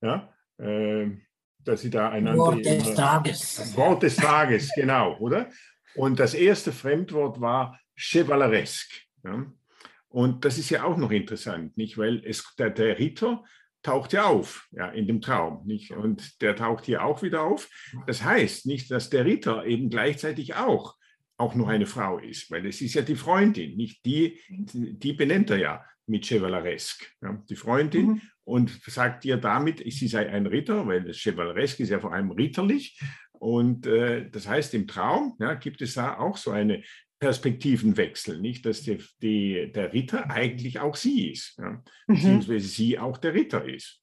Äh, 0.00 0.06
ja, 0.06 0.32
ähm, 0.58 1.22
dass 1.58 1.82
sie 1.82 1.90
da 1.90 2.10
einander. 2.10 2.38
Wort 2.38 2.64
des 2.64 2.94
Tages. 2.94 3.76
Wort 3.76 4.02
des 4.02 4.16
Tages, 4.16 4.70
genau, 4.74 5.18
oder? 5.18 5.48
Und 5.94 6.20
das 6.20 6.34
erste 6.34 6.72
Fremdwort 6.72 7.40
war 7.40 7.78
chevaleresque. 7.96 9.02
Ja? 9.24 9.46
Und 10.08 10.44
das 10.44 10.58
ist 10.58 10.70
ja 10.70 10.84
auch 10.84 10.96
noch 10.96 11.10
interessant, 11.10 11.76
nicht? 11.76 11.98
Weil 11.98 12.24
es, 12.24 12.54
der, 12.56 12.70
der 12.70 12.98
Ritter 12.98 13.44
taucht 13.82 14.12
ja 14.12 14.24
auf 14.24 14.68
ja, 14.72 14.88
in 14.90 15.06
dem 15.06 15.20
Traum. 15.20 15.66
Nicht? 15.66 15.92
Und 15.92 16.40
der 16.42 16.56
taucht 16.56 16.86
hier 16.86 17.04
auch 17.04 17.22
wieder 17.22 17.42
auf. 17.42 17.68
Das 18.06 18.22
heißt 18.22 18.66
nicht, 18.66 18.90
dass 18.90 19.10
der 19.10 19.24
Ritter 19.24 19.64
eben 19.64 19.90
gleichzeitig 19.90 20.54
auch, 20.54 20.96
auch 21.40 21.54
noch 21.54 21.68
eine 21.68 21.86
Frau 21.86 22.18
ist, 22.18 22.50
weil 22.50 22.66
es 22.66 22.80
ist 22.80 22.94
ja 22.94 23.02
die 23.02 23.16
Freundin, 23.16 23.76
nicht 23.76 24.04
die, 24.04 24.38
die 24.48 25.12
benennt 25.12 25.50
er 25.50 25.58
ja 25.58 25.84
mit 26.06 26.26
Chevaleresque. 26.26 27.06
Ja, 27.22 27.42
die 27.48 27.56
Freundin 27.56 28.06
mhm 28.06 28.22
und 28.50 28.80
sagt 28.86 29.24
ihr 29.24 29.36
damit, 29.36 29.82
sie 29.92 30.08
sei 30.08 30.28
ein 30.28 30.46
Ritter, 30.46 30.86
weil 30.86 31.04
das 31.04 31.18
Chevaleresque 31.18 31.84
ist 31.84 31.90
ja 31.90 32.00
vor 32.00 32.12
allem 32.12 32.32
ritterlich. 32.32 33.00
Und 33.32 33.86
äh, 33.86 34.28
das 34.28 34.48
heißt, 34.48 34.74
im 34.74 34.86
Traum 34.86 35.36
ja, 35.38 35.54
gibt 35.54 35.80
es 35.82 35.94
da 35.94 36.18
auch 36.18 36.36
so 36.36 36.50
eine 36.50 36.82
Perspektivenwechsel, 37.20 38.40
nicht, 38.40 38.66
dass 38.66 38.82
die, 38.82 38.98
die, 39.22 39.70
der 39.72 39.92
Ritter 39.92 40.30
eigentlich 40.30 40.80
auch 40.80 40.96
sie 40.96 41.30
ist, 41.30 41.56
ja, 41.58 41.70
mhm. 41.72 41.82
beziehungsweise 42.14 42.66
sie 42.66 42.98
auch 42.98 43.18
der 43.18 43.34
Ritter 43.34 43.64
ist. 43.64 44.02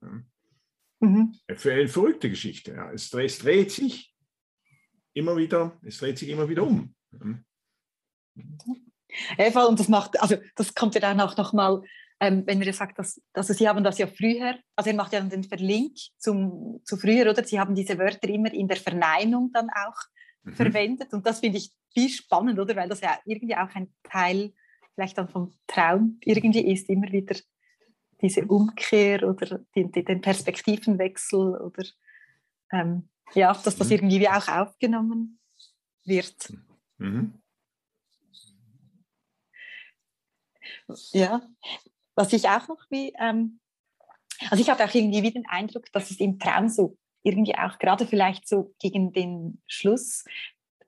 Mhm. 0.99 1.35
Für 1.55 1.73
eine 1.73 1.87
verrückte 1.87 2.29
Geschichte. 2.29 2.75
Es, 2.93 3.13
es, 3.13 3.39
dreht 3.39 3.71
sich 3.71 4.15
immer 5.13 5.35
wieder, 5.35 5.79
es 5.83 5.97
dreht 5.97 6.17
sich 6.17 6.29
immer 6.29 6.47
wieder 6.47 6.63
um. 6.63 6.95
Ja, 9.37 9.65
und 9.65 9.79
das 9.79 9.87
macht, 9.87 10.21
also 10.21 10.35
das 10.55 10.75
kommt 10.75 10.95
ja 10.95 11.01
dann 11.01 11.19
auch 11.21 11.37
nochmal 11.37 11.81
ähm, 12.19 12.43
wenn 12.45 12.61
er 12.61 12.73
sagt, 12.73 12.97
dass, 12.97 13.21
dass 13.33 13.47
Sie 13.47 13.67
haben 13.67 13.83
das 13.83 13.97
ja 13.97 14.07
früher, 14.07 14.57
also 14.75 14.89
er 14.89 14.95
macht 14.95 15.13
ja 15.13 15.21
den 15.21 15.43
Verlink 15.43 15.97
zum, 16.17 16.81
zu 16.83 16.97
früher, 16.97 17.29
oder? 17.29 17.43
Sie 17.43 17.59
haben 17.59 17.75
diese 17.75 17.97
Wörter 17.97 18.27
immer 18.29 18.51
in 18.51 18.67
der 18.67 18.77
Verneinung 18.77 19.51
dann 19.53 19.69
auch 19.69 19.97
mhm. 20.43 20.53
verwendet 20.53 21.13
und 21.13 21.25
das 21.25 21.39
finde 21.39 21.59
ich 21.59 21.71
viel 21.93 22.09
spannend, 22.09 22.59
oder? 22.59 22.75
Weil 22.75 22.89
das 22.89 23.01
ja 23.01 23.19
irgendwie 23.25 23.55
auch 23.55 23.73
ein 23.75 23.93
Teil 24.03 24.53
vielleicht 24.95 25.17
dann 25.17 25.29
vom 25.29 25.53
Traum 25.67 26.19
irgendwie 26.23 26.71
ist, 26.71 26.89
immer 26.89 27.11
wieder 27.11 27.35
diese 28.19 28.45
Umkehr 28.45 29.27
oder 29.29 29.59
den, 29.75 29.91
den 29.91 30.21
Perspektivenwechsel 30.21 31.55
oder 31.57 31.85
ähm, 32.71 33.09
ja, 33.33 33.53
dass 33.53 33.75
das 33.75 33.89
mhm. 33.89 33.93
irgendwie 33.93 34.27
auch 34.27 34.47
aufgenommen 34.47 35.39
wird. 36.03 36.49
Mhm. 36.49 36.66
Ja, 41.11 41.41
was 42.15 42.33
ich 42.33 42.47
auch 42.47 42.67
noch 42.67 42.85
wie, 42.89 43.13
ähm, 43.19 43.59
also 44.49 44.61
ich 44.61 44.69
hatte 44.69 44.85
auch 44.85 44.93
irgendwie 44.93 45.23
wie 45.23 45.31
den 45.31 45.45
Eindruck, 45.47 45.91
dass 45.91 46.11
es 46.11 46.19
im 46.19 46.39
Traum 46.39 46.69
so 46.69 46.97
irgendwie 47.23 47.55
auch 47.55 47.77
gerade 47.79 48.07
vielleicht 48.07 48.47
so 48.47 48.73
gegen 48.79 49.11
den 49.11 49.61
Schluss, 49.67 50.23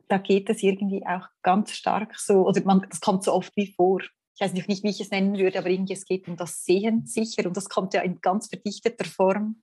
da 0.08 0.18
geht 0.18 0.50
es 0.50 0.64
irgendwie 0.64 1.06
auch 1.06 1.28
ganz 1.44 1.74
stark 1.74 2.18
so, 2.18 2.48
oder 2.48 2.64
man, 2.64 2.86
das 2.90 3.02
kommt 3.02 3.24
so 3.24 3.34
oft 3.34 3.56
wie 3.56 3.74
vor. 3.74 4.02
Ich 4.36 4.42
weiß 4.42 4.54
nicht, 4.54 4.68
wie 4.68 4.90
ich 4.90 5.02
es 5.02 5.12
nennen 5.12 5.38
würde, 5.38 5.60
aber 5.60 5.70
irgendwie 5.70 5.94
es 5.94 6.06
geht 6.06 6.28
um 6.28 6.38
das 6.38 6.64
Sehen 6.64 7.06
sicher 7.06 7.46
und 7.46 7.58
das 7.58 7.68
kommt 7.68 7.94
ja 7.94 8.02
in 8.02 8.22
ganz 8.22 8.48
verdichteter 8.48 9.06
Form 9.06 9.62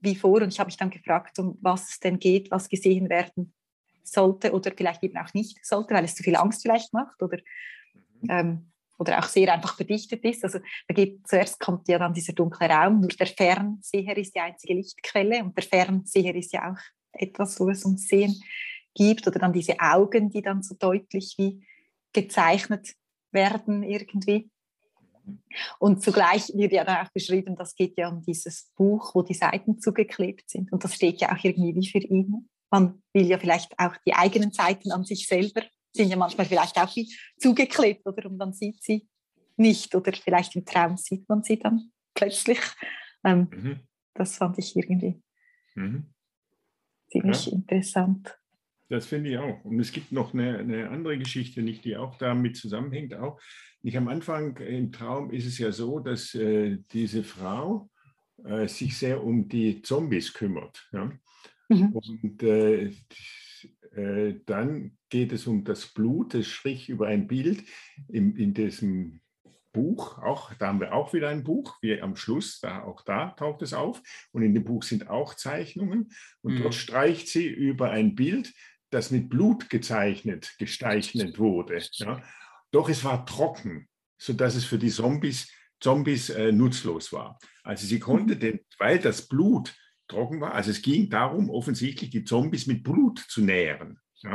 wie 0.00 0.14
vor 0.14 0.40
und 0.40 0.52
ich 0.52 0.60
habe 0.60 0.68
mich 0.68 0.76
dann 0.76 0.90
gefragt, 0.90 1.38
um 1.40 1.58
was 1.60 1.90
es 1.90 2.00
denn 2.00 2.20
geht, 2.20 2.50
was 2.52 2.68
gesehen 2.68 3.08
werden 3.08 3.52
sollte 4.12 4.52
oder 4.52 4.72
vielleicht 4.76 5.02
eben 5.02 5.16
auch 5.18 5.32
nicht 5.34 5.64
sollte, 5.64 5.94
weil 5.94 6.04
es 6.04 6.14
zu 6.14 6.22
viel 6.22 6.36
Angst 6.36 6.62
vielleicht 6.62 6.92
macht 6.92 7.22
oder, 7.22 7.38
mhm. 8.20 8.30
ähm, 8.30 8.72
oder 8.98 9.18
auch 9.18 9.28
sehr 9.28 9.52
einfach 9.52 9.76
verdichtet 9.76 10.24
ist. 10.24 10.44
Also 10.44 10.58
da 10.88 10.94
geht, 10.94 11.26
zuerst 11.26 11.60
kommt 11.60 11.88
ja 11.88 11.98
dann 11.98 12.14
dieser 12.14 12.32
dunkle 12.32 12.68
Raum, 12.68 13.00
nur 13.00 13.08
der 13.08 13.26
Fernseher 13.26 14.16
ist 14.16 14.34
die 14.34 14.40
einzige 14.40 14.74
Lichtquelle 14.74 15.44
und 15.44 15.56
der 15.56 15.64
Fernseher 15.64 16.34
ist 16.34 16.52
ja 16.52 16.72
auch 16.72 16.78
etwas, 17.12 17.58
wo 17.60 17.68
es 17.70 17.84
ums 17.84 18.08
Sehen 18.08 18.34
gibt 18.94 19.26
oder 19.26 19.38
dann 19.38 19.52
diese 19.52 19.78
Augen, 19.78 20.30
die 20.30 20.42
dann 20.42 20.62
so 20.62 20.74
deutlich 20.74 21.34
wie 21.38 21.64
gezeichnet 22.12 22.94
werden 23.30 23.82
irgendwie. 23.82 24.50
Und 25.78 26.02
zugleich 26.02 26.50
wird 26.54 26.72
ja 26.72 26.84
dann 26.84 27.06
auch 27.06 27.12
beschrieben, 27.12 27.54
das 27.56 27.74
geht 27.74 27.96
ja 27.98 28.08
um 28.08 28.22
dieses 28.22 28.70
Buch, 28.76 29.14
wo 29.14 29.22
die 29.22 29.34
Seiten 29.34 29.78
zugeklebt 29.78 30.48
sind. 30.48 30.72
Und 30.72 30.84
das 30.84 30.94
steht 30.94 31.20
ja 31.20 31.32
auch 31.32 31.44
irgendwie 31.44 31.74
wie 31.74 31.86
für 31.86 31.98
ihn. 31.98 32.48
Man 32.70 33.02
will 33.12 33.26
ja 33.26 33.38
vielleicht 33.38 33.78
auch 33.78 33.96
die 34.06 34.14
eigenen 34.14 34.52
Seiten 34.52 34.92
an 34.92 35.04
sich 35.04 35.26
selber, 35.26 35.62
sind 35.92 36.10
ja 36.10 36.16
manchmal 36.16 36.46
vielleicht 36.46 36.76
auch 36.76 36.94
wie 36.96 37.12
zugeklebt, 37.38 38.06
oder? 38.06 38.26
Und 38.26 38.38
dann 38.38 38.52
sieht 38.52 38.82
sie 38.82 39.08
nicht. 39.56 39.94
Oder 39.94 40.12
vielleicht 40.12 40.56
im 40.56 40.64
Traum 40.64 40.96
sieht 40.96 41.28
man 41.28 41.42
sie 41.42 41.58
dann 41.58 41.90
plötzlich. 42.14 42.60
Ähm, 43.24 43.48
mhm. 43.50 43.80
Das 44.14 44.36
fand 44.36 44.58
ich 44.58 44.76
irgendwie 44.76 45.22
mhm. 45.74 46.12
ziemlich 47.10 47.46
ja. 47.46 47.52
interessant. 47.52 48.38
Das 48.88 49.06
finde 49.06 49.30
ich 49.30 49.38
auch. 49.38 49.64
Und 49.64 49.80
es 49.80 49.92
gibt 49.92 50.12
noch 50.12 50.32
eine, 50.32 50.58
eine, 50.58 50.88
andere 50.88 51.18
Geschichte, 51.18 51.62
nicht, 51.62 51.84
die 51.84 51.96
auch 51.96 52.16
damit 52.16 52.56
zusammenhängt. 52.56 53.14
Auch 53.14 53.38
nicht 53.82 53.96
am 53.96 54.08
Anfang 54.08 54.56
im 54.56 54.92
Traum 54.92 55.30
ist 55.30 55.46
es 55.46 55.58
ja 55.58 55.72
so, 55.72 56.00
dass 56.00 56.34
äh, 56.34 56.78
diese 56.90 57.22
Frau 57.22 57.90
äh, 58.44 58.66
sich 58.66 58.96
sehr 58.96 59.22
um 59.22 59.48
die 59.48 59.82
Zombies 59.82 60.32
kümmert. 60.32 60.88
Ja? 60.92 61.12
Mhm. 61.68 61.92
Und 61.92 62.42
äh, 62.42 62.92
äh 63.94 64.40
dann 64.46 64.96
geht 65.08 65.32
es 65.32 65.46
um 65.46 65.64
das 65.64 65.86
Blut, 65.86 66.34
das 66.34 66.46
strich 66.46 66.88
über 66.88 67.06
ein 67.06 67.26
Bild 67.26 67.64
in, 68.08 68.36
in 68.36 68.54
diesem 68.54 69.20
Buch, 69.72 70.18
auch, 70.18 70.54
da 70.54 70.68
haben 70.68 70.80
wir 70.80 70.92
auch 70.92 71.12
wieder 71.12 71.28
ein 71.28 71.44
Buch, 71.44 71.76
wie 71.82 72.00
am 72.00 72.16
Schluss, 72.16 72.60
da, 72.60 72.82
auch 72.82 73.02
da 73.02 73.30
taucht 73.30 73.62
es 73.62 73.72
auf. 73.72 74.02
Und 74.32 74.42
in 74.42 74.54
dem 74.54 74.64
Buch 74.64 74.82
sind 74.82 75.08
auch 75.08 75.34
Zeichnungen. 75.34 76.10
Und 76.40 76.54
mhm. 76.54 76.62
dort 76.62 76.74
streicht 76.74 77.28
sie 77.28 77.46
über 77.46 77.90
ein 77.90 78.14
Bild, 78.14 78.52
das 78.90 79.10
mit 79.10 79.28
Blut 79.28 79.68
gezeichnet, 79.70 80.54
gesteichnet 80.58 81.38
wurde. 81.38 81.80
Ja. 81.92 82.22
Doch 82.70 82.88
es 82.88 83.04
war 83.04 83.26
trocken, 83.26 83.88
sodass 84.18 84.54
es 84.54 84.64
für 84.64 84.78
die 84.78 84.90
Zombies, 84.90 85.52
Zombies 85.80 86.30
äh, 86.30 86.50
nutzlos 86.50 87.12
war. 87.12 87.38
Also 87.62 87.86
sie 87.86 87.98
konnte, 87.98 88.34
mhm. 88.34 88.40
den, 88.40 88.60
weil 88.78 88.98
das 88.98 89.28
Blut 89.28 89.76
trocken 90.08 90.40
war, 90.40 90.54
also 90.54 90.70
es 90.70 90.82
ging 90.82 91.10
darum, 91.10 91.50
offensichtlich 91.50 92.10
die 92.10 92.24
Zombies 92.24 92.66
mit 92.66 92.82
Blut 92.82 93.18
zu 93.18 93.42
nähren. 93.42 93.98
Ja. 94.22 94.34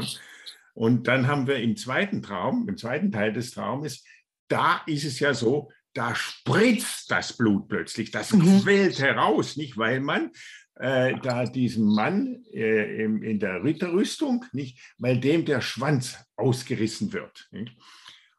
Und 0.73 1.07
dann 1.07 1.27
haben 1.27 1.47
wir 1.47 1.57
im 1.57 1.75
zweiten 1.75 2.21
Traum, 2.21 2.67
im 2.67 2.77
zweiten 2.77 3.11
Teil 3.11 3.33
des 3.33 3.51
Traumes, 3.51 4.03
da 4.47 4.81
ist 4.87 5.03
es 5.03 5.19
ja 5.19 5.33
so, 5.33 5.71
da 5.93 6.15
spritzt 6.15 7.11
das 7.11 7.33
Blut 7.37 7.67
plötzlich, 7.67 8.11
das 8.11 8.33
mhm. 8.33 8.61
quillt 8.61 8.99
heraus, 8.99 9.57
nicht 9.57 9.77
weil 9.77 9.99
man 9.99 10.31
äh, 10.75 11.15
da 11.21 11.45
diesen 11.45 11.85
Mann 11.85 12.43
äh, 12.51 13.03
in, 13.03 13.21
in 13.21 13.39
der 13.39 13.63
Ritterrüstung, 13.63 14.45
nicht, 14.53 14.79
weil 14.97 15.19
dem 15.19 15.45
der 15.45 15.61
Schwanz 15.61 16.17
ausgerissen 16.35 17.13
wird. 17.13 17.47
Nicht? 17.51 17.77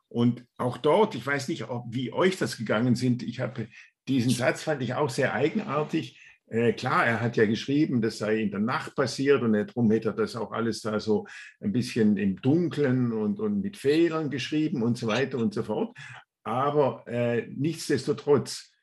Und 0.09 0.45
auch 0.59 0.79
dort, 0.79 1.15
ich 1.15 1.27
weiß 1.27 1.49
nicht, 1.49 1.69
ob, 1.69 1.87
wie 1.91 2.13
euch 2.13 2.37
das 2.37 2.57
gegangen 2.57 2.97
sind, 2.97 3.23
ich 3.23 3.41
habe 3.41 3.69
diesen 4.09 4.31
Satz 4.31 4.63
fand 4.63 4.83
ich 4.83 4.95
auch 4.95 5.11
sehr 5.11 5.33
eigenartig. 5.33 6.21
Äh, 6.47 6.75
klar, 6.75 7.07
er 7.07 7.21
hat 7.21 7.37
ja 7.37 7.47
geschrieben, 7.47 8.03
das 8.03 8.19
sei 8.19 8.41
in 8.41 8.51
der 8.51 8.61
Nacht 8.61 8.95
passiert 8.95 9.43
und 9.43 9.55
darum 9.55 9.91
hätte 9.91 10.09
er 10.09 10.15
das 10.15 10.37
auch 10.37 10.53
alles 10.53 10.83
da 10.83 11.01
so 11.01 11.27
ein 11.61 11.73
bisschen 11.73 12.17
im 12.17 12.41
Dunkeln 12.41 13.13
und, 13.13 13.41
und 13.41 13.61
mit 13.61 13.77
Fehlern 13.77 14.31
geschrieben 14.31 14.83
und 14.83 14.99
so 14.99 15.07
weiter 15.07 15.39
und 15.39 15.55
so 15.55 15.63
fort. 15.63 15.97
Aber 16.43 17.05
äh, 17.07 17.47
nichtsdestotrotz, 17.49 18.75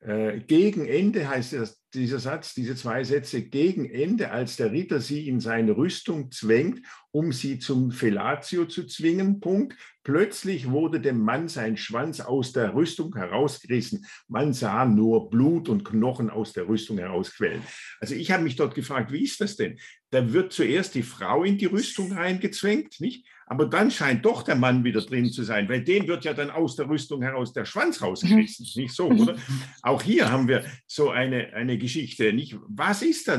äh, 0.00 0.40
gegen 0.40 0.86
Ende 0.86 1.28
heißt 1.28 1.52
das, 1.52 1.80
dieser 1.94 2.18
Satz, 2.18 2.54
diese 2.54 2.74
zwei 2.74 3.04
Sätze, 3.04 3.42
gegen 3.42 3.88
Ende, 3.88 4.30
als 4.30 4.56
der 4.56 4.72
Ritter 4.72 5.00
sie 5.00 5.28
in 5.28 5.38
seine 5.38 5.76
Rüstung 5.76 6.32
zwängt, 6.32 6.80
um 7.12 7.30
sie 7.32 7.58
zum 7.58 7.92
Fellatio 7.92 8.64
zu 8.64 8.86
zwingen, 8.86 9.40
Punkt. 9.40 9.76
Plötzlich 10.04 10.70
wurde 10.70 11.00
dem 11.00 11.20
Mann 11.20 11.48
sein 11.48 11.76
Schwanz 11.76 12.20
aus 12.20 12.52
der 12.52 12.74
Rüstung 12.74 13.14
herausgerissen. 13.14 14.04
Man 14.26 14.52
sah 14.52 14.84
nur 14.84 15.30
Blut 15.30 15.68
und 15.68 15.84
Knochen 15.84 16.28
aus 16.28 16.52
der 16.52 16.66
Rüstung 16.66 16.98
herausquellen. 16.98 17.62
Also 18.00 18.14
ich 18.14 18.32
habe 18.32 18.42
mich 18.42 18.56
dort 18.56 18.74
gefragt, 18.74 19.12
wie 19.12 19.22
ist 19.22 19.40
das 19.40 19.56
denn? 19.56 19.78
Da 20.10 20.32
wird 20.32 20.52
zuerst 20.52 20.94
die 20.96 21.04
Frau 21.04 21.44
in 21.44 21.56
die 21.56 21.66
Rüstung 21.66 22.12
reingezwängt, 22.12 23.00
nicht? 23.00 23.26
Aber 23.52 23.66
dann 23.66 23.90
scheint 23.90 24.24
doch 24.24 24.44
der 24.44 24.56
Mann 24.56 24.82
wieder 24.82 25.02
drin 25.02 25.30
zu 25.30 25.42
sein, 25.42 25.68
weil 25.68 25.84
dem 25.84 26.06
wird 26.06 26.24
ja 26.24 26.32
dann 26.32 26.50
aus 26.50 26.74
der 26.74 26.88
Rüstung 26.88 27.20
heraus 27.20 27.52
der 27.52 27.66
Schwanz 27.66 28.00
rausgerissen. 28.00 28.66
Mhm. 28.74 28.82
Nicht 28.82 28.94
so, 28.94 29.08
oder? 29.08 29.36
Auch 29.82 30.00
hier 30.00 30.32
haben 30.32 30.48
wir 30.48 30.64
so 30.86 31.10
eine, 31.10 31.52
eine 31.52 31.76
Geschichte. 31.76 32.32
Nicht? 32.32 32.56
Was 32.66 33.02
ist 33.02 33.28
da? 33.28 33.34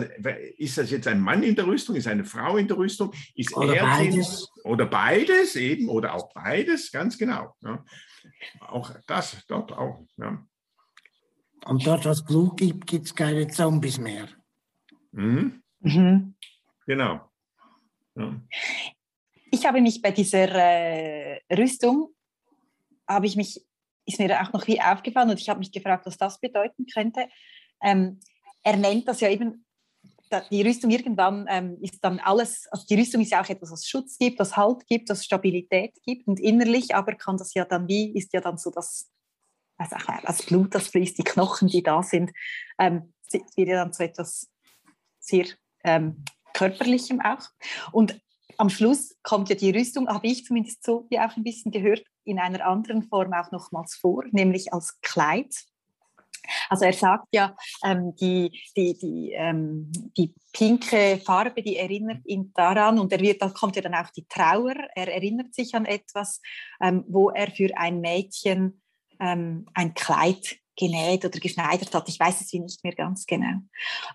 Ist 0.59 0.77
das 0.77 0.91
jetzt 0.91 1.07
ein 1.07 1.19
Mann 1.19 1.41
in 1.41 1.55
der 1.55 1.65
Rüstung? 1.65 1.95
Ist 1.95 2.05
eine 2.05 2.25
Frau 2.25 2.57
in 2.57 2.67
der 2.67 2.77
Rüstung? 2.77 3.11
Ist 3.33 3.57
oder 3.57 3.75
er 3.75 3.85
beides. 3.85 4.51
In, 4.63 4.71
oder 4.71 4.85
beides 4.85 5.55
eben? 5.55 5.89
Oder 5.89 6.13
auch 6.13 6.31
beides? 6.31 6.91
Ganz 6.91 7.17
genau. 7.17 7.55
Ja. 7.63 7.83
Auch 8.59 8.91
das, 9.07 9.43
dort 9.47 9.71
auch. 9.71 10.05
Ja. 10.17 10.45
Und 11.65 11.87
dort, 11.87 12.05
wo 12.05 12.09
es 12.09 12.23
Blut 12.23 12.57
gibt, 12.57 12.85
gibt 12.85 13.07
es 13.07 13.15
keine 13.15 13.47
Zombies 13.47 13.97
mehr. 13.97 14.27
Mhm. 15.11 15.63
Mhm. 15.79 16.35
Genau. 16.85 17.31
Ja 18.13 18.39
ich 19.53 19.67
habe 19.67 19.81
mich 19.81 20.01
bei 20.01 20.09
dieser 20.09 20.49
äh, 20.49 21.39
Rüstung, 21.55 22.09
habe 23.07 23.27
ich 23.27 23.35
mich, 23.35 23.63
ist 24.05 24.17
mir 24.17 24.41
auch 24.41 24.51
noch 24.51 24.65
wie 24.65 24.81
aufgefallen 24.81 25.29
und 25.29 25.39
ich 25.39 25.47
habe 25.47 25.59
mich 25.59 25.71
gefragt, 25.71 26.07
was 26.07 26.17
das 26.17 26.39
bedeuten 26.39 26.87
könnte. 26.91 27.27
Ähm, 27.83 28.19
er 28.63 28.77
nennt 28.77 29.07
das 29.07 29.19
ja 29.19 29.29
eben, 29.29 29.63
die 30.49 30.63
Rüstung 30.63 30.89
irgendwann 30.89 31.45
ähm, 31.47 31.77
ist 31.81 32.03
dann 32.03 32.19
alles, 32.19 32.67
also 32.71 32.87
die 32.89 32.95
Rüstung 32.95 33.21
ist 33.21 33.31
ja 33.31 33.43
auch 33.43 33.49
etwas, 33.49 33.71
was 33.71 33.87
Schutz 33.87 34.17
gibt, 34.17 34.39
was 34.39 34.57
Halt 34.57 34.87
gibt, 34.87 35.09
was 35.11 35.23
Stabilität 35.23 35.93
gibt 36.03 36.27
und 36.27 36.39
innerlich 36.39 36.95
aber 36.95 37.13
kann 37.13 37.37
das 37.37 37.53
ja 37.53 37.63
dann 37.63 37.87
wie, 37.87 38.11
ist 38.17 38.33
ja 38.33 38.41
dann 38.41 38.57
so 38.57 38.71
das, 38.71 39.11
also 39.77 39.95
das 40.25 40.41
Blut, 40.47 40.73
das 40.73 40.87
fließt, 40.87 41.19
die 41.19 41.23
Knochen, 41.23 41.67
die 41.67 41.83
da 41.83 42.01
sind, 42.01 42.31
ähm, 42.79 43.13
wird 43.29 43.43
ja 43.55 43.83
dann 43.83 43.93
zu 43.93 44.03
etwas 44.03 44.49
sehr 45.19 45.45
ähm, 45.83 46.25
körperlichem 46.53 47.21
auch. 47.21 47.47
Und 47.91 48.19
am 48.57 48.69
Schluss 48.69 49.15
kommt 49.23 49.49
ja 49.49 49.55
die 49.55 49.71
Rüstung, 49.71 50.07
habe 50.07 50.27
ich 50.27 50.45
zumindest 50.45 50.83
so 50.83 51.05
wie 51.09 51.19
auch 51.19 51.35
ein 51.35 51.43
bisschen 51.43 51.71
gehört, 51.71 52.03
in 52.23 52.39
einer 52.39 52.65
anderen 52.65 53.03
Form 53.03 53.33
auch 53.33 53.51
nochmals 53.51 53.95
vor, 53.95 54.23
nämlich 54.31 54.73
als 54.73 54.99
Kleid. 55.01 55.53
Also 56.69 56.85
er 56.85 56.93
sagt 56.93 57.27
ja, 57.31 57.55
ähm, 57.85 58.15
die, 58.19 58.51
die, 58.75 58.97
die, 58.97 59.31
ähm, 59.31 59.91
die 60.17 60.33
pinke 60.51 61.21
Farbe, 61.23 61.61
die 61.61 61.77
erinnert 61.77 62.25
ihn 62.25 62.51
daran 62.53 62.99
und 62.99 63.11
er 63.13 63.21
wird, 63.21 63.41
da 63.41 63.49
kommt 63.49 63.75
ja 63.75 63.81
dann 63.81 63.95
auch 63.95 64.09
die 64.09 64.25
Trauer, 64.27 64.75
er 64.95 65.13
erinnert 65.13 65.53
sich 65.53 65.73
an 65.73 65.85
etwas, 65.85 66.41
ähm, 66.81 67.05
wo 67.07 67.29
er 67.29 67.49
für 67.49 67.69
ein 67.77 68.01
Mädchen 68.01 68.81
ähm, 69.19 69.67
ein 69.73 69.93
Kleid 69.93 70.57
genäht 70.75 71.23
oder 71.23 71.39
geschneidert 71.39 71.93
hat. 71.93 72.09
Ich 72.09 72.19
weiß 72.19 72.41
es 72.41 72.51
nicht 72.51 72.83
mehr 72.83 72.95
ganz 72.95 73.25
genau. 73.25 73.59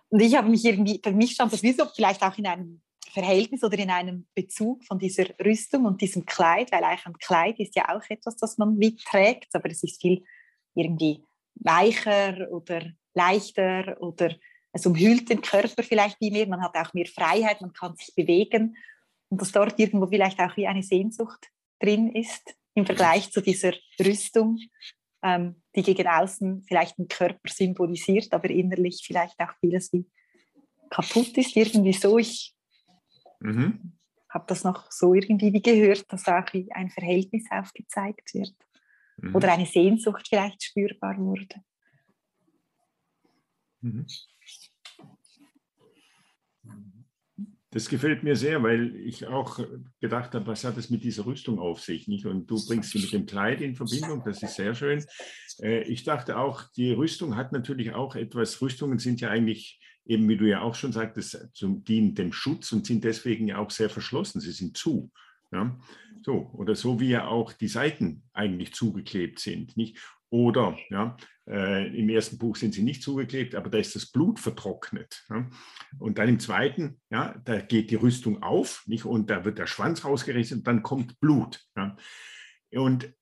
Und 0.08 0.20
ich 0.20 0.34
habe 0.34 0.48
mich 0.48 0.64
irgendwie, 0.64 1.00
für 1.02 1.12
mich 1.12 1.32
stand 1.32 1.52
das 1.52 1.62
wie 1.62 1.72
so 1.72 1.84
vielleicht 1.94 2.22
auch 2.22 2.36
in 2.36 2.46
einem 2.46 2.82
Verhältnis 3.10 3.64
oder 3.64 3.78
in 3.78 3.90
einem 3.90 4.26
Bezug 4.34 4.84
von 4.84 4.98
dieser 4.98 5.26
Rüstung 5.44 5.84
und 5.84 6.00
diesem 6.00 6.26
Kleid, 6.26 6.72
weil 6.72 6.84
eigentlich 6.84 7.06
ein 7.06 7.18
Kleid 7.18 7.58
ist 7.58 7.76
ja 7.76 7.88
auch 7.88 8.02
etwas, 8.08 8.36
das 8.36 8.58
man 8.58 8.76
mitträgt, 8.76 9.54
aber 9.54 9.70
es 9.70 9.82
ist 9.82 10.00
viel 10.00 10.24
irgendwie 10.74 11.24
weicher 11.54 12.50
oder 12.50 12.92
leichter 13.14 13.96
oder 14.00 14.34
es 14.72 14.86
umhüllt 14.86 15.28
den 15.28 15.40
Körper 15.40 15.82
vielleicht 15.82 16.20
wie 16.20 16.30
mehr, 16.30 16.46
man 16.46 16.62
hat 16.62 16.76
auch 16.76 16.94
mehr 16.94 17.06
Freiheit, 17.06 17.60
man 17.60 17.72
kann 17.72 17.96
sich 17.96 18.14
bewegen 18.14 18.76
und 19.28 19.40
dass 19.40 19.52
dort 19.52 19.78
irgendwo 19.78 20.06
vielleicht 20.06 20.38
auch 20.40 20.56
wie 20.56 20.66
eine 20.66 20.82
Sehnsucht 20.82 21.48
drin 21.80 22.12
ist 22.12 22.54
im 22.74 22.86
Vergleich 22.86 23.30
zu 23.32 23.40
dieser 23.40 23.72
Rüstung, 23.98 24.58
ähm, 25.22 25.62
die 25.74 25.82
gegen 25.82 26.06
außen 26.06 26.64
vielleicht 26.66 26.98
den 26.98 27.08
Körper 27.08 27.48
symbolisiert, 27.48 28.32
aber 28.32 28.50
innerlich 28.50 29.02
vielleicht 29.04 29.38
auch 29.40 29.52
vieles 29.60 29.92
wie 29.92 30.06
kaputt 30.90 31.36
ist, 31.36 31.56
irgendwie 31.56 31.92
so. 31.92 32.18
Ich 32.18 32.54
Mhm. 33.40 33.92
Habe 34.28 34.44
das 34.46 34.64
noch 34.64 34.90
so 34.90 35.14
irgendwie 35.14 35.52
wie 35.52 35.62
gehört, 35.62 36.12
dass 36.12 36.26
auch 36.28 36.52
wie 36.52 36.70
ein 36.72 36.90
Verhältnis 36.90 37.44
aufgezeigt 37.50 38.34
wird 38.34 38.54
mhm. 39.16 39.34
oder 39.34 39.52
eine 39.52 39.66
Sehnsucht 39.66 40.26
vielleicht 40.28 40.62
spürbar 40.62 41.16
wurde. 41.18 41.62
Mhm. 43.80 44.06
Das 47.70 47.88
gefällt 47.88 48.22
mir 48.22 48.34
sehr, 48.34 48.62
weil 48.62 48.96
ich 48.96 49.26
auch 49.26 49.60
gedacht 50.00 50.34
habe, 50.34 50.46
was 50.46 50.64
hat 50.64 50.78
es 50.78 50.88
mit 50.88 51.04
dieser 51.04 51.26
Rüstung 51.26 51.58
auf 51.58 51.80
sich? 51.82 52.08
Nicht? 52.08 52.24
Und 52.24 52.46
du 52.46 52.56
bringst 52.66 52.90
sie 52.90 52.98
mit 52.98 53.12
dem 53.12 53.26
Kleid 53.26 53.60
in 53.60 53.74
Verbindung, 53.74 54.22
das 54.24 54.42
ist 54.42 54.54
sehr 54.54 54.74
schön. 54.74 55.04
Äh, 55.60 55.82
ich 55.82 56.02
dachte 56.02 56.38
auch, 56.38 56.62
die 56.76 56.92
Rüstung 56.92 57.36
hat 57.36 57.52
natürlich 57.52 57.92
auch 57.92 58.16
etwas, 58.16 58.62
Rüstungen 58.62 58.98
sind 58.98 59.20
ja 59.20 59.28
eigentlich 59.28 59.80
eben 60.08 60.28
wie 60.28 60.36
du 60.36 60.48
ja 60.48 60.62
auch 60.62 60.74
schon 60.74 60.92
sagtest, 60.92 61.50
zum, 61.52 61.84
dienen 61.84 62.14
dem 62.14 62.32
Schutz 62.32 62.72
und 62.72 62.86
sind 62.86 63.04
deswegen 63.04 63.46
ja 63.46 63.58
auch 63.58 63.70
sehr 63.70 63.90
verschlossen. 63.90 64.40
Sie 64.40 64.52
sind 64.52 64.76
zu. 64.76 65.12
Ja? 65.52 65.78
So, 66.24 66.50
oder 66.54 66.74
so 66.74 66.98
wie 66.98 67.10
ja 67.10 67.28
auch 67.28 67.52
die 67.52 67.68
Seiten 67.68 68.24
eigentlich 68.32 68.74
zugeklebt 68.74 69.38
sind. 69.38 69.76
Nicht? 69.76 69.98
Oder 70.30 70.76
ja, 70.90 71.16
äh, 71.46 71.98
im 71.98 72.08
ersten 72.08 72.38
Buch 72.38 72.56
sind 72.56 72.74
sie 72.74 72.82
nicht 72.82 73.02
zugeklebt, 73.02 73.54
aber 73.54 73.70
da 73.70 73.78
ist 73.78 73.94
das 73.94 74.10
Blut 74.10 74.40
vertrocknet. 74.40 75.24
Ja? 75.30 75.48
Und 75.98 76.18
dann 76.18 76.28
im 76.28 76.40
zweiten, 76.40 77.00
ja, 77.10 77.38
da 77.44 77.60
geht 77.60 77.90
die 77.90 77.96
Rüstung 77.96 78.42
auf 78.42 78.84
nicht? 78.86 79.04
und 79.04 79.30
da 79.30 79.44
wird 79.44 79.58
der 79.58 79.66
Schwanz 79.66 80.04
rausgerissen 80.04 80.58
und 80.58 80.66
dann 80.66 80.82
kommt 80.82 81.20
Blut. 81.20 81.60
Ja? 81.76 81.96
Und 82.72 83.12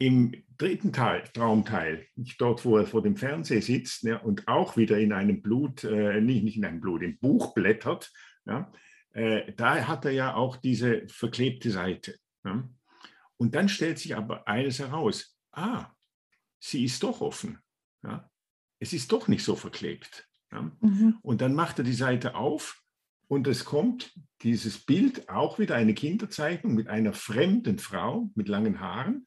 im 0.00 0.32
dritten 0.56 0.92
Teil, 0.92 1.24
Traumteil, 1.34 2.06
dort, 2.38 2.64
wo 2.64 2.78
er 2.78 2.86
vor 2.86 3.02
dem 3.02 3.16
Fernseher 3.16 3.60
sitzt 3.60 4.02
ja, 4.02 4.16
und 4.16 4.48
auch 4.48 4.76
wieder 4.76 4.98
in 4.98 5.12
einem 5.12 5.42
Blut, 5.42 5.84
äh, 5.84 6.20
nicht, 6.22 6.42
nicht 6.42 6.56
in 6.56 6.64
einem 6.64 6.80
Blut, 6.80 7.02
im 7.02 7.18
Buch 7.18 7.52
blättert, 7.52 8.10
ja, 8.46 8.72
äh, 9.12 9.52
da 9.52 9.86
hat 9.86 10.06
er 10.06 10.12
ja 10.12 10.34
auch 10.34 10.56
diese 10.56 11.06
verklebte 11.08 11.70
Seite. 11.70 12.16
Ja. 12.44 12.66
Und 13.36 13.54
dann 13.54 13.68
stellt 13.68 13.98
sich 13.98 14.16
aber 14.16 14.48
eines 14.48 14.78
heraus, 14.78 15.38
ah, 15.52 15.90
sie 16.58 16.84
ist 16.84 17.02
doch 17.02 17.20
offen. 17.20 17.58
Ja. 18.02 18.30
Es 18.78 18.94
ist 18.94 19.12
doch 19.12 19.28
nicht 19.28 19.44
so 19.44 19.54
verklebt. 19.54 20.26
Mhm. 20.50 21.18
Und 21.20 21.42
dann 21.42 21.54
macht 21.54 21.78
er 21.78 21.84
die 21.84 21.92
Seite 21.92 22.34
auf 22.34 22.82
und 23.28 23.46
es 23.46 23.66
kommt 23.66 24.12
dieses 24.42 24.78
Bild, 24.78 25.28
auch 25.28 25.58
wieder 25.58 25.74
eine 25.74 25.94
Kinderzeichnung 25.94 26.74
mit 26.74 26.88
einer 26.88 27.12
fremden 27.12 27.78
Frau 27.78 28.30
mit 28.34 28.48
langen 28.48 28.80
Haaren 28.80 29.26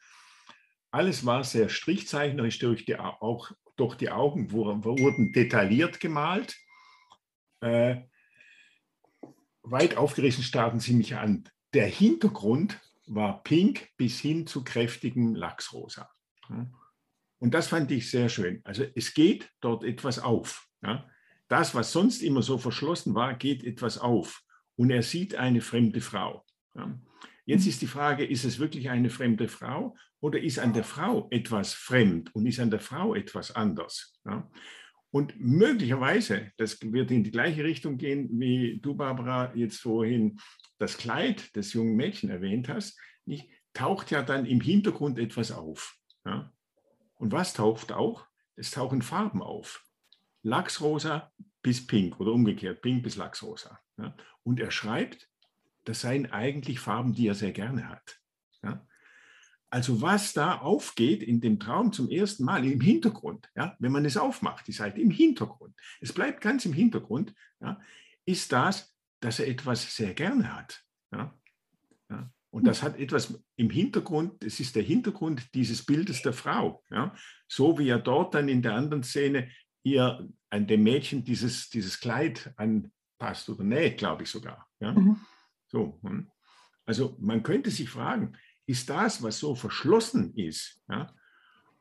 alles 0.93 1.25
war 1.25 1.43
sehr 1.43 1.69
strichzeichnerisch 1.69 2.59
durch 2.59 2.85
die, 2.85 2.97
auch 2.99 3.51
durch 3.75 3.95
die 3.95 4.11
Augen 4.11 4.51
wurden 4.51 5.33
detailliert 5.33 5.99
gemalt. 5.99 6.55
Äh, 7.61 8.01
weit 9.63 9.97
aufgerissen 9.97 10.43
starten 10.43 10.79
sie 10.79 10.93
mich 10.93 11.15
an. 11.15 11.49
Der 11.73 11.87
Hintergrund 11.87 12.79
war 13.07 13.41
pink 13.41 13.89
bis 13.97 14.19
hin 14.19 14.45
zu 14.45 14.63
kräftigem 14.63 15.33
Lachsrosa. 15.33 16.11
Und 17.39 17.55
das 17.55 17.67
fand 17.67 17.89
ich 17.91 18.11
sehr 18.11 18.29
schön. 18.29 18.61
Also 18.63 18.85
es 18.93 19.15
geht 19.15 19.49
dort 19.61 19.83
etwas 19.83 20.19
auf. 20.19 20.67
Das, 21.47 21.73
was 21.73 21.91
sonst 21.91 22.21
immer 22.21 22.43
so 22.43 22.59
verschlossen 22.59 23.15
war, 23.15 23.33
geht 23.33 23.63
etwas 23.63 23.97
auf. 23.97 24.43
Und 24.75 24.91
er 24.91 25.01
sieht 25.01 25.33
eine 25.35 25.61
fremde 25.61 26.01
Frau. 26.01 26.45
Jetzt 27.45 27.67
ist 27.67 27.81
die 27.81 27.87
Frage, 27.87 28.25
ist 28.25 28.45
es 28.45 28.59
wirklich 28.59 28.89
eine 28.89 29.09
fremde 29.09 29.47
Frau 29.47 29.95
oder 30.21 30.41
ist 30.41 30.59
an 30.59 30.73
der 30.73 30.83
Frau 30.83 31.27
etwas 31.29 31.73
fremd 31.73 32.33
und 32.33 32.45
ist 32.45 32.59
an 32.59 32.71
der 32.71 32.79
Frau 32.79 33.15
etwas 33.15 33.53
anders? 33.55 34.19
Ja? 34.25 34.49
Und 35.11 35.39
möglicherweise, 35.39 36.51
das 36.57 36.81
wird 36.81 37.11
in 37.11 37.23
die 37.23 37.31
gleiche 37.31 37.63
Richtung 37.63 37.97
gehen, 37.97 38.29
wie 38.39 38.79
du, 38.81 38.95
Barbara, 38.95 39.53
jetzt 39.55 39.81
vorhin 39.81 40.39
das 40.79 40.97
Kleid 40.97 41.55
des 41.55 41.73
jungen 41.73 41.95
Mädchen 41.95 42.29
erwähnt 42.29 42.69
hast, 42.69 42.97
nicht, 43.25 43.47
taucht 43.73 44.11
ja 44.11 44.23
dann 44.23 44.45
im 44.45 44.61
Hintergrund 44.61 45.19
etwas 45.19 45.51
auf. 45.51 45.95
Ja? 46.25 46.51
Und 47.15 47.31
was 47.31 47.53
taucht 47.53 47.91
auch? 47.91 48.25
Es 48.55 48.71
tauchen 48.71 49.01
Farben 49.01 49.41
auf. 49.41 49.85
Lachsrosa 50.43 51.31
bis 51.61 51.85
pink 51.85 52.19
oder 52.19 52.31
umgekehrt, 52.31 52.81
pink 52.81 53.03
bis 53.03 53.15
Lachsrosa. 53.15 53.79
Ja? 53.97 54.15
Und 54.43 54.59
er 54.59 54.71
schreibt, 54.71 55.29
das 55.83 56.01
seien 56.01 56.31
eigentlich 56.31 56.79
Farben, 56.79 57.13
die 57.13 57.27
er 57.27 57.35
sehr 57.35 57.51
gerne 57.51 57.89
hat. 57.89 58.19
Ja? 58.63 58.85
Also 59.69 60.01
was 60.01 60.33
da 60.33 60.59
aufgeht 60.59 61.23
in 61.23 61.41
dem 61.41 61.59
Traum 61.59 61.91
zum 61.91 62.07
ersten 62.09 62.43
Mal 62.43 62.63
im 62.63 62.79
Hintergrund, 62.79 63.49
ja, 63.55 63.75
wenn 63.79 63.91
man 63.91 64.05
es 64.05 64.17
aufmacht, 64.17 64.67
die 64.67 64.71
Seite 64.71 65.01
im 65.01 65.09
Hintergrund, 65.09 65.75
es 65.99 66.13
bleibt 66.13 66.41
ganz 66.41 66.65
im 66.65 66.73
Hintergrund, 66.73 67.33
ja, 67.59 67.81
ist 68.23 68.51
das, 68.51 68.95
dass 69.19 69.39
er 69.39 69.47
etwas 69.47 69.95
sehr 69.95 70.13
gerne 70.13 70.55
hat. 70.55 70.83
Ja, 71.11 71.33
ja. 72.11 72.31
Und 72.51 72.67
das 72.67 72.83
hat 72.83 72.99
etwas 72.99 73.43
im 73.55 73.71
Hintergrund, 73.71 74.43
es 74.43 74.59
ist 74.59 74.75
der 74.75 74.83
Hintergrund 74.83 75.55
dieses 75.55 75.83
Bildes 75.83 76.21
der 76.21 76.33
Frau. 76.33 76.83
Ja, 76.91 77.15
so 77.47 77.79
wie 77.79 77.89
er 77.89 77.97
dort 77.97 78.35
dann 78.35 78.49
in 78.49 78.61
der 78.61 78.75
anderen 78.75 79.01
Szene 79.01 79.49
ihr 79.81 80.29
an 80.51 80.67
dem 80.67 80.83
Mädchen 80.83 81.23
dieses, 81.23 81.71
dieses 81.71 81.99
Kleid 81.99 82.53
anpasst 82.57 83.49
oder 83.49 83.63
näht, 83.63 83.97
glaube 83.97 84.21
ich 84.21 84.29
sogar. 84.29 84.67
Ja. 84.79 84.93
Mhm. 84.93 85.19
So, 85.73 85.99
hm. 86.03 86.29
also 86.85 87.17
man 87.19 87.41
könnte 87.43 87.71
sich 87.71 87.89
fragen, 87.89 88.37
ist 88.65 88.89
das, 88.89 89.23
was 89.23 89.39
so 89.39 89.55
verschlossen 89.55 90.33
ist 90.35 90.79
ja, 90.87 91.13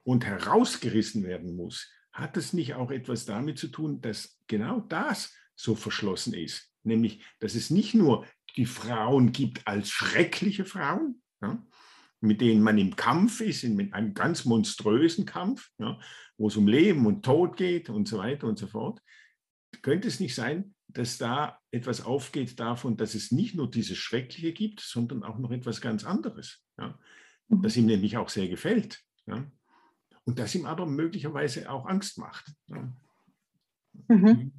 und 0.03 0.25
herausgerissen 0.25 1.23
werden 1.23 1.55
muss, 1.55 1.89
hat 2.11 2.37
es 2.37 2.53
nicht 2.53 2.75
auch 2.75 2.91
etwas 2.91 3.27
damit 3.27 3.59
zu 3.59 3.69
tun, 3.69 4.01
dass 4.01 4.41
genau 4.47 4.81
das 4.81 5.35
so 5.55 5.75
verschlossen 5.75 6.35
ist? 6.35 6.73
Nämlich, 6.83 7.23
dass 7.39 7.55
es 7.55 7.71
nicht 7.71 7.95
nur 7.95 8.27
die 8.57 8.67
Frauen 8.67 9.31
gibt 9.31 9.67
als 9.69 9.91
schreckliche 9.91 10.65
Frauen, 10.65 11.23
ja, 11.43 11.65
mit 12.21 12.41
denen 12.41 12.63
man 12.63 12.79
im 12.79 12.97
Kampf 12.97 13.41
ist, 13.41 13.63
in 13.63 13.93
einem 13.93 14.15
ganz 14.15 14.47
monströsen 14.47 15.27
Kampf, 15.27 15.71
ja, 15.79 16.01
wo 16.39 16.49
es 16.49 16.57
um 16.57 16.67
Leben 16.67 17.05
und 17.07 17.25
Tod 17.25 17.57
geht 17.59 17.91
und 17.91 18.09
so 18.09 18.19
weiter 18.19 18.47
und 18.47 18.59
so 18.59 18.67
fort. 18.67 19.01
Könnte 19.83 20.09
es 20.09 20.19
nicht 20.19 20.35
sein, 20.35 20.75
dass 20.93 21.19
da 21.19 21.59
etwas 21.71 22.05
aufgeht 22.05 22.59
davon, 22.61 22.97
dass 22.97 23.15
es 23.15 23.33
nicht 23.33 23.55
nur 23.55 23.71
dieses 23.71 23.99
Schreckliche 23.99 24.53
gibt, 24.53 24.81
sondern 24.81 25.23
auch 25.23 25.39
noch 25.39 25.51
etwas 25.51 25.81
ganz 25.81 26.05
anderes, 26.05 26.63
ja? 26.79 26.99
Mhm. 27.49 27.63
das 27.63 27.77
ihm 27.77 27.87
nämlich 27.87 28.17
auch 28.17 28.29
sehr 28.29 28.49
gefällt. 28.49 29.03
Ja? 29.27 29.45
Und 30.25 30.39
das 30.39 30.55
ihm 30.55 30.67
aber 30.67 30.87
möglicherweise 30.87 31.71
auch 31.71 31.87
Angst 31.87 32.19
macht. 32.19 32.53
Ja? 32.69 32.93
Mhm. 34.09 34.53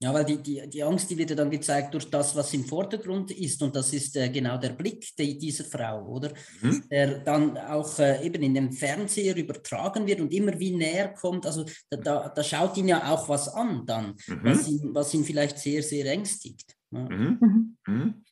Mhm. 0.00 0.06
Ja, 0.06 0.14
weil 0.14 0.24
die, 0.24 0.42
die, 0.42 0.68
die 0.68 0.82
Angst, 0.82 1.10
die 1.10 1.18
wird 1.18 1.30
ja 1.30 1.36
dann 1.36 1.50
gezeigt 1.50 1.94
durch 1.94 2.10
das, 2.10 2.34
was 2.34 2.54
im 2.54 2.64
Vordergrund 2.64 3.30
ist. 3.30 3.62
Und 3.62 3.76
das 3.76 3.92
ist 3.92 4.16
äh, 4.16 4.28
genau 4.28 4.56
der 4.58 4.70
Blick 4.70 5.14
die, 5.16 5.38
dieser 5.38 5.64
Frau, 5.64 6.06
oder? 6.06 6.32
Mhm. 6.62 6.88
Der 6.90 7.18
dann 7.18 7.58
auch 7.58 7.98
äh, 7.98 8.24
eben 8.24 8.42
in 8.42 8.54
dem 8.54 8.72
Fernseher 8.72 9.36
übertragen 9.36 10.06
wird 10.06 10.20
und 10.20 10.32
immer 10.32 10.58
wie 10.58 10.74
näher 10.74 11.08
kommt. 11.08 11.46
Also 11.46 11.64
da, 11.90 11.96
da, 11.98 12.28
da 12.28 12.42
schaut 12.42 12.76
ihn 12.76 12.88
ja 12.88 13.12
auch 13.12 13.28
was 13.28 13.48
an 13.48 13.84
dann, 13.86 14.14
mhm. 14.26 14.40
was, 14.42 14.68
ihn, 14.68 14.94
was 14.94 15.14
ihn 15.14 15.24
vielleicht 15.24 15.58
sehr, 15.58 15.82
sehr 15.82 16.06
ängstigt. 16.06 16.74
Ja. 16.90 17.08
Mhm. 17.08 18.24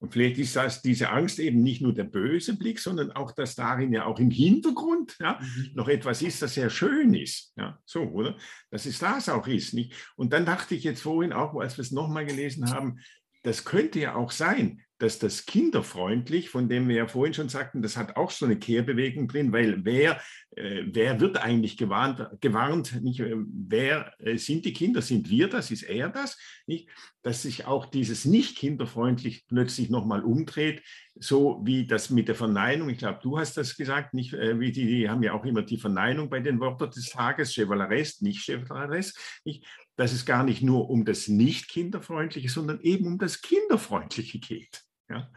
Und 0.00 0.12
vielleicht 0.12 0.38
ist 0.38 0.54
das 0.54 0.80
diese 0.80 1.10
Angst 1.10 1.38
eben 1.40 1.62
nicht 1.62 1.82
nur 1.82 1.92
der 1.92 2.04
böse 2.04 2.56
Blick, 2.56 2.78
sondern 2.78 3.10
auch, 3.12 3.32
dass 3.32 3.56
darin 3.56 3.92
ja 3.92 4.06
auch 4.06 4.20
im 4.20 4.30
Hintergrund 4.30 5.16
ja, 5.20 5.40
mhm. 5.40 5.70
noch 5.74 5.88
etwas 5.88 6.22
ist, 6.22 6.40
das 6.40 6.54
sehr 6.54 6.70
schön 6.70 7.14
ist. 7.14 7.52
Ja, 7.56 7.78
so, 7.84 8.02
oder? 8.02 8.36
Dass 8.70 8.86
es 8.86 8.98
das 8.98 9.28
auch 9.28 9.46
ist. 9.48 9.74
Nicht? 9.74 9.94
Und 10.16 10.32
dann 10.32 10.46
dachte 10.46 10.74
ich 10.74 10.84
jetzt 10.84 11.02
vorhin 11.02 11.32
auch, 11.32 11.54
als 11.56 11.76
wir 11.76 11.82
es 11.82 11.90
nochmal 11.90 12.26
gelesen 12.26 12.70
haben, 12.70 13.00
das 13.42 13.64
könnte 13.64 13.98
ja 13.98 14.14
auch 14.14 14.30
sein, 14.30 14.82
dass 14.98 15.18
das 15.18 15.46
kinderfreundlich, 15.46 16.50
von 16.50 16.68
dem 16.68 16.88
wir 16.88 16.96
ja 16.96 17.06
vorhin 17.06 17.32
schon 17.32 17.48
sagten, 17.48 17.82
das 17.82 17.96
hat 17.96 18.16
auch 18.16 18.30
so 18.30 18.46
eine 18.46 18.58
Kehrbewegung 18.58 19.28
drin, 19.28 19.52
weil 19.52 19.84
wer, 19.84 20.20
äh, 20.56 20.82
wer 20.86 21.20
wird 21.20 21.38
eigentlich 21.38 21.76
gewarnt, 21.76 22.28
gewarnt 22.40 23.00
nicht, 23.02 23.20
äh, 23.20 23.36
wer 23.36 24.12
äh, 24.18 24.36
sind 24.36 24.64
die 24.64 24.72
Kinder, 24.72 25.00
sind 25.00 25.30
wir 25.30 25.48
das, 25.48 25.70
ist 25.70 25.84
er 25.84 26.08
das, 26.08 26.36
nicht? 26.66 26.88
Dass 27.22 27.42
sich 27.42 27.66
auch 27.66 27.86
dieses 27.86 28.24
nicht 28.24 28.56
kinderfreundlich 28.56 29.46
plötzlich 29.46 29.90
nochmal 29.90 30.22
umdreht, 30.22 30.82
so 31.14 31.60
wie 31.64 31.86
das 31.86 32.10
mit 32.10 32.28
der 32.28 32.34
Verneinung, 32.34 32.88
ich 32.88 32.98
glaube, 32.98 33.20
du 33.22 33.38
hast 33.38 33.56
das 33.56 33.76
gesagt, 33.76 34.14
nicht, 34.14 34.34
äh, 34.34 34.60
wie 34.60 34.72
die, 34.72 34.86
die 34.86 35.10
haben 35.10 35.22
ja 35.22 35.32
auch 35.32 35.44
immer 35.44 35.62
die 35.62 35.78
Verneinung 35.78 36.30
bei 36.30 36.40
den 36.40 36.60
Worten 36.60 36.90
des 36.90 37.10
Tages, 37.10 37.54
Chevaleres, 37.54 38.20
nicht 38.20 38.44
Chevaleres, 38.44 39.14
nicht? 39.44 39.66
dass 39.96 40.12
es 40.12 40.24
gar 40.24 40.44
nicht 40.44 40.62
nur 40.62 40.90
um 40.90 41.04
das 41.04 41.26
nicht 41.26 41.68
kinderfreundliche, 41.68 42.48
sondern 42.48 42.80
eben 42.80 43.06
um 43.06 43.18
das 43.18 43.42
kinderfreundliche 43.42 44.38
geht 44.38 44.84
ja, 45.08 45.30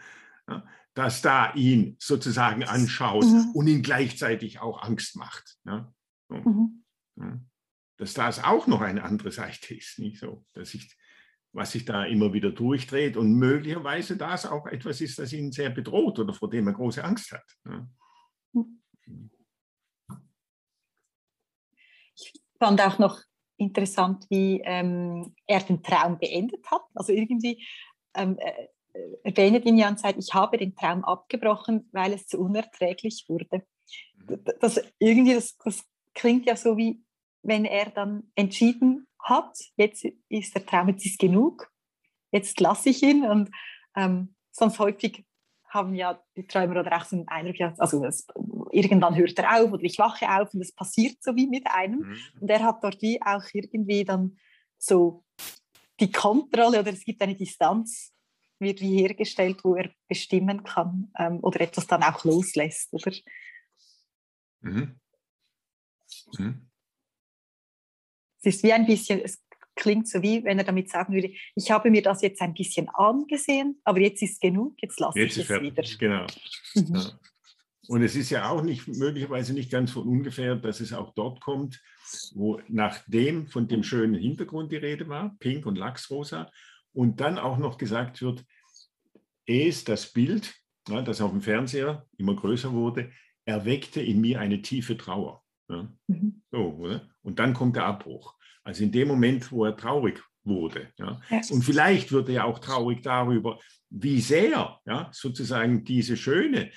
ja, 0.47 0.67
das 0.93 1.21
da 1.21 1.53
ihn 1.53 1.95
sozusagen 1.99 2.63
anschaut 2.63 3.25
mhm. 3.25 3.51
und 3.53 3.67
ihn 3.67 3.81
gleichzeitig 3.81 4.59
auch 4.59 4.81
Angst 4.81 5.15
macht. 5.15 5.57
Ja, 5.65 5.93
so, 6.29 6.35
mhm. 6.35 6.83
ja, 7.17 7.39
dass 7.97 8.13
das 8.13 8.43
auch 8.43 8.67
noch 8.67 8.81
eine 8.81 9.03
andere 9.03 9.31
Seite 9.31 9.73
ist, 9.75 9.99
nicht 9.99 10.19
so, 10.19 10.45
dass 10.53 10.73
ich, 10.73 10.95
was 11.53 11.71
sich 11.71 11.85
da 11.85 12.05
immer 12.05 12.33
wieder 12.33 12.51
durchdreht 12.51 13.17
und 13.17 13.33
möglicherweise 13.33 14.17
das 14.17 14.45
auch 14.45 14.67
etwas 14.67 15.01
ist, 15.01 15.19
das 15.19 15.33
ihn 15.33 15.51
sehr 15.51 15.69
bedroht 15.69 16.19
oder 16.19 16.33
vor 16.33 16.49
dem 16.49 16.67
er 16.67 16.73
große 16.73 17.03
Angst 17.03 17.31
hat. 17.31 17.43
Ich 22.15 22.33
fand 22.57 22.81
auch 22.81 22.99
noch 22.99 23.19
interessant, 23.57 24.25
wie 24.29 24.61
ähm, 24.63 25.35
er 25.45 25.59
den 25.61 25.83
Traum 25.83 26.17
beendet 26.17 26.65
hat. 26.69 26.83
Also 26.95 27.13
irgendwie 27.13 27.65
ähm, 28.15 28.37
äh, 28.39 28.67
erwähnt 29.23 29.65
ihn 29.65 29.77
ja 29.77 29.89
und 29.89 29.99
sagt, 29.99 30.17
ich 30.19 30.33
habe 30.33 30.57
den 30.57 30.75
Traum 30.75 31.03
abgebrochen, 31.03 31.89
weil 31.91 32.13
es 32.13 32.27
zu 32.27 32.39
unerträglich 32.39 33.25
wurde. 33.27 33.63
Mhm. 34.15 34.43
Das, 34.59 34.81
irgendwie, 34.99 35.35
das, 35.35 35.57
das 35.57 35.83
klingt 36.13 36.45
ja 36.45 36.55
so 36.55 36.77
wie, 36.77 37.03
wenn 37.43 37.65
er 37.65 37.89
dann 37.89 38.31
entschieden 38.35 39.07
hat, 39.23 39.57
jetzt 39.75 40.05
ist 40.29 40.55
der 40.55 40.65
Traum, 40.65 40.89
jetzt 40.89 41.05
ist 41.05 41.19
genug, 41.19 41.71
jetzt 42.31 42.59
lasse 42.59 42.89
ich 42.89 43.03
ihn. 43.03 43.23
Und 43.23 43.51
ähm, 43.95 44.35
sonst 44.51 44.79
häufig 44.79 45.25
haben 45.69 45.95
ja 45.95 46.21
die 46.35 46.45
Träumer 46.45 46.81
oder 46.81 46.97
auch 46.97 47.05
so 47.05 47.15
einen 47.15 47.27
Eindruck, 47.27 47.79
also 47.79 48.03
es, 48.03 48.27
irgendwann 48.71 49.15
hört 49.15 49.39
er 49.39 49.61
auf 49.61 49.71
oder 49.71 49.83
ich 49.83 49.97
wache 49.99 50.29
auf 50.29 50.53
und 50.53 50.61
es 50.61 50.73
passiert 50.73 51.17
so 51.21 51.35
wie 51.35 51.47
mit 51.47 51.67
einem. 51.67 51.99
Mhm. 51.99 52.17
Und 52.41 52.49
er 52.49 52.63
hat 52.63 52.83
dort 52.83 53.01
wie 53.01 53.21
auch 53.21 53.43
irgendwie 53.53 54.03
dann 54.03 54.37
so 54.77 55.23
die 55.99 56.11
Kontrolle 56.11 56.79
oder 56.79 56.91
es 56.91 57.05
gibt 57.05 57.21
eine 57.21 57.35
Distanz, 57.35 58.13
wird 58.59 58.81
wie 58.81 58.99
hergestellt, 58.99 59.63
wo 59.63 59.75
er 59.75 59.91
bestimmen 60.07 60.63
kann 60.63 61.11
ähm, 61.17 61.39
oder 61.41 61.61
etwas 61.61 61.87
dann 61.87 62.03
auch 62.03 62.23
loslässt, 62.23 62.93
oder? 62.93 63.11
Mhm. 64.61 64.99
Mhm. 66.37 66.70
Es 68.41 68.55
ist 68.55 68.63
wie 68.63 68.73
ein 68.73 68.85
bisschen, 68.85 69.21
es 69.21 69.41
klingt 69.75 70.07
so 70.07 70.21
wie, 70.21 70.43
wenn 70.43 70.57
er 70.57 70.63
damit 70.63 70.89
sagen 70.89 71.13
würde, 71.13 71.31
ich 71.55 71.71
habe 71.71 71.89
mir 71.89 72.01
das 72.01 72.21
jetzt 72.21 72.41
ein 72.41 72.53
bisschen 72.53 72.89
angesehen, 72.89 73.79
aber 73.83 73.99
jetzt 73.99 74.21
ist 74.21 74.41
genug, 74.41 74.75
jetzt 74.81 74.99
lasse 74.99 75.19
jetzt 75.19 75.37
ich 75.37 75.41
es 75.43 75.47
fertig. 75.47 75.71
wieder. 75.71 75.83
Genau. 75.97 76.27
Mhm. 76.75 76.95
Ja. 76.95 77.19
Und 77.87 78.03
es 78.03 78.15
ist 78.15 78.29
ja 78.29 78.49
auch 78.49 78.61
nicht 78.61 78.87
möglicherweise 78.87 79.53
nicht 79.53 79.71
ganz 79.71 79.91
von 79.91 80.07
ungefähr, 80.07 80.55
dass 80.55 80.79
es 80.79 80.93
auch 80.93 81.13
dort 81.13 81.41
kommt, 81.41 81.81
wo 82.35 82.61
nachdem 82.67 83.47
von 83.47 83.67
dem 83.67 83.83
schönen 83.83 84.15
Hintergrund 84.15 84.71
die 84.71 84.77
Rede 84.77 85.07
war, 85.07 85.35
pink 85.39 85.65
und 85.65 85.77
lachsrosa, 85.77 86.51
und 86.93 87.21
dann 87.21 87.37
auch 87.37 87.57
noch 87.57 87.77
gesagt 87.77 88.21
wird, 88.21 88.43
es, 89.45 89.83
das 89.83 90.11
Bild, 90.11 90.53
ja, 90.89 91.01
das 91.01 91.21
auf 91.21 91.31
dem 91.31 91.41
Fernseher 91.41 92.05
immer 92.17 92.35
größer 92.35 92.71
wurde, 92.71 93.11
erweckte 93.45 94.01
in 94.01 94.21
mir 94.21 94.39
eine 94.39 94.61
tiefe 94.61 94.97
Trauer. 94.97 95.43
Ja. 95.69 95.91
Mhm. 96.07 96.41
So, 96.51 96.75
oder? 96.75 97.10
Und 97.23 97.39
dann 97.39 97.53
kommt 97.53 97.75
der 97.75 97.85
Abbruch. 97.85 98.35
Also 98.63 98.83
in 98.83 98.91
dem 98.91 99.07
Moment, 99.07 99.51
wo 99.51 99.65
er 99.65 99.75
traurig 99.75 100.21
wurde. 100.43 100.91
Ja. 100.97 101.21
Und 101.49 101.63
vielleicht 101.63 102.11
wird 102.11 102.29
er 102.29 102.35
ja 102.35 102.43
auch 102.45 102.59
traurig 102.59 103.01
darüber, 103.01 103.59
wie 103.89 104.21
sehr 104.21 104.79
ja, 104.85 105.09
sozusagen 105.11 105.83
diese 105.83 106.17
schöne, 106.17 106.71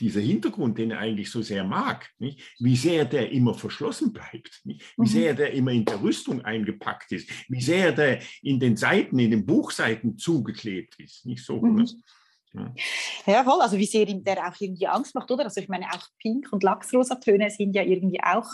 dieser 0.00 0.20
Hintergrund, 0.20 0.78
den 0.78 0.90
er 0.90 0.98
eigentlich 0.98 1.30
so 1.30 1.42
sehr 1.42 1.64
mag, 1.64 2.10
nicht? 2.18 2.42
wie 2.58 2.76
sehr 2.76 3.04
der 3.04 3.30
immer 3.30 3.54
verschlossen 3.54 4.12
bleibt, 4.12 4.60
nicht? 4.64 4.82
wie 4.96 5.02
mhm. 5.02 5.06
sehr 5.06 5.34
der 5.34 5.52
immer 5.52 5.70
in 5.70 5.84
der 5.84 6.00
Rüstung 6.02 6.44
eingepackt 6.44 7.12
ist, 7.12 7.30
wie 7.48 7.60
sehr 7.60 7.92
der 7.92 8.20
in 8.42 8.58
den 8.58 8.76
Seiten, 8.76 9.18
in 9.18 9.30
den 9.30 9.46
Buchseiten 9.46 10.18
zugeklebt 10.18 10.98
ist. 10.98 11.26
Nicht 11.26 11.44
so. 11.44 11.60
Mhm. 11.60 11.86
Ja. 12.54 12.74
ja, 13.26 13.44
voll. 13.44 13.60
Also 13.60 13.76
wie 13.76 13.86
sehr 13.86 14.08
ihm 14.08 14.24
der 14.24 14.48
auch 14.48 14.58
irgendwie 14.58 14.86
Angst 14.86 15.14
macht, 15.14 15.30
oder? 15.30 15.44
Also 15.44 15.60
ich 15.60 15.68
meine, 15.68 15.86
auch 15.92 16.08
Pink 16.18 16.50
und 16.50 16.62
Lachsrosa-Töne 16.62 17.50
sind 17.50 17.74
ja 17.74 17.82
irgendwie 17.82 18.20
auch 18.22 18.48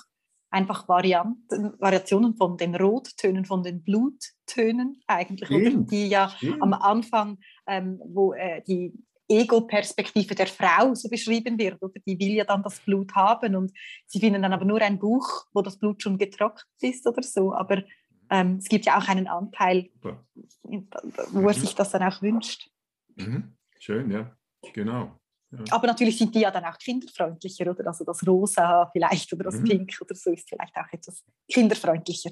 einfach 0.50 0.88
Varianten, 0.88 1.72
Variationen 1.80 2.36
von 2.36 2.56
den 2.56 2.74
Rottönen, 2.74 3.44
von 3.44 3.62
den 3.62 3.82
Bluttönen 3.82 5.00
eigentlich, 5.06 5.50
oder? 5.50 5.70
die 5.70 6.08
ja 6.08 6.28
Stimmt. 6.30 6.62
am 6.62 6.74
Anfang, 6.74 7.38
ähm, 7.66 8.00
wo 8.04 8.34
äh, 8.34 8.62
die 8.66 8.92
Ego-Perspektive 9.28 10.34
der 10.34 10.46
Frau 10.46 10.94
so 10.94 11.08
beschrieben 11.08 11.58
wird, 11.58 11.82
oder? 11.82 11.94
Die 12.06 12.18
will 12.18 12.34
ja 12.34 12.44
dann 12.44 12.62
das 12.62 12.80
Blut 12.80 13.14
haben 13.14 13.56
und 13.56 13.72
sie 14.06 14.20
finden 14.20 14.42
dann 14.42 14.52
aber 14.52 14.64
nur 14.64 14.80
ein 14.80 14.98
Buch, 14.98 15.46
wo 15.52 15.62
das 15.62 15.78
Blut 15.78 16.02
schon 16.02 16.18
getrocknet 16.18 16.66
ist 16.80 17.06
oder 17.06 17.22
so. 17.22 17.54
Aber 17.54 17.82
ähm, 18.30 18.56
es 18.56 18.68
gibt 18.68 18.86
ja 18.86 18.98
auch 18.98 19.08
einen 19.08 19.26
Anteil, 19.26 19.90
wo 20.02 21.48
er 21.48 21.54
sich 21.54 21.74
das 21.74 21.90
dann 21.90 22.02
auch 22.02 22.20
wünscht. 22.22 22.70
Mhm. 23.16 23.56
Schön, 23.78 24.10
ja, 24.10 24.36
genau. 24.72 25.18
Ja. 25.58 25.64
Aber 25.72 25.86
natürlich 25.86 26.18
sind 26.18 26.34
die 26.34 26.40
ja 26.40 26.50
dann 26.50 26.64
auch 26.64 26.78
kinderfreundlicher, 26.78 27.70
oder? 27.70 27.86
Also 27.86 28.04
das 28.04 28.26
Rosa 28.26 28.88
vielleicht 28.92 29.32
oder 29.32 29.44
das 29.44 29.56
mhm. 29.56 29.64
Pink 29.64 29.98
oder 30.00 30.14
so 30.14 30.30
ist 30.32 30.48
vielleicht 30.48 30.76
auch 30.76 30.92
etwas 30.92 31.24
kinderfreundlicher 31.50 32.30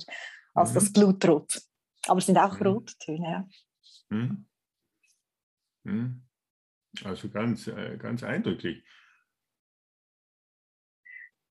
als 0.55 0.71
mhm. 0.71 0.75
das 0.75 0.93
Blutrot. 0.93 1.61
Aber 2.07 2.19
es 2.19 2.27
sind 2.27 2.39
auch 2.39 2.59
mhm. 2.59 2.67
Rottöne, 2.67 3.31
ja. 3.31 3.49
Mhm. 4.09 4.47
Mhm. 5.85 6.23
Also 7.05 7.29
ganz, 7.29 7.67
äh, 7.67 7.97
ganz 7.97 8.23
eindrücklich. 8.23 8.85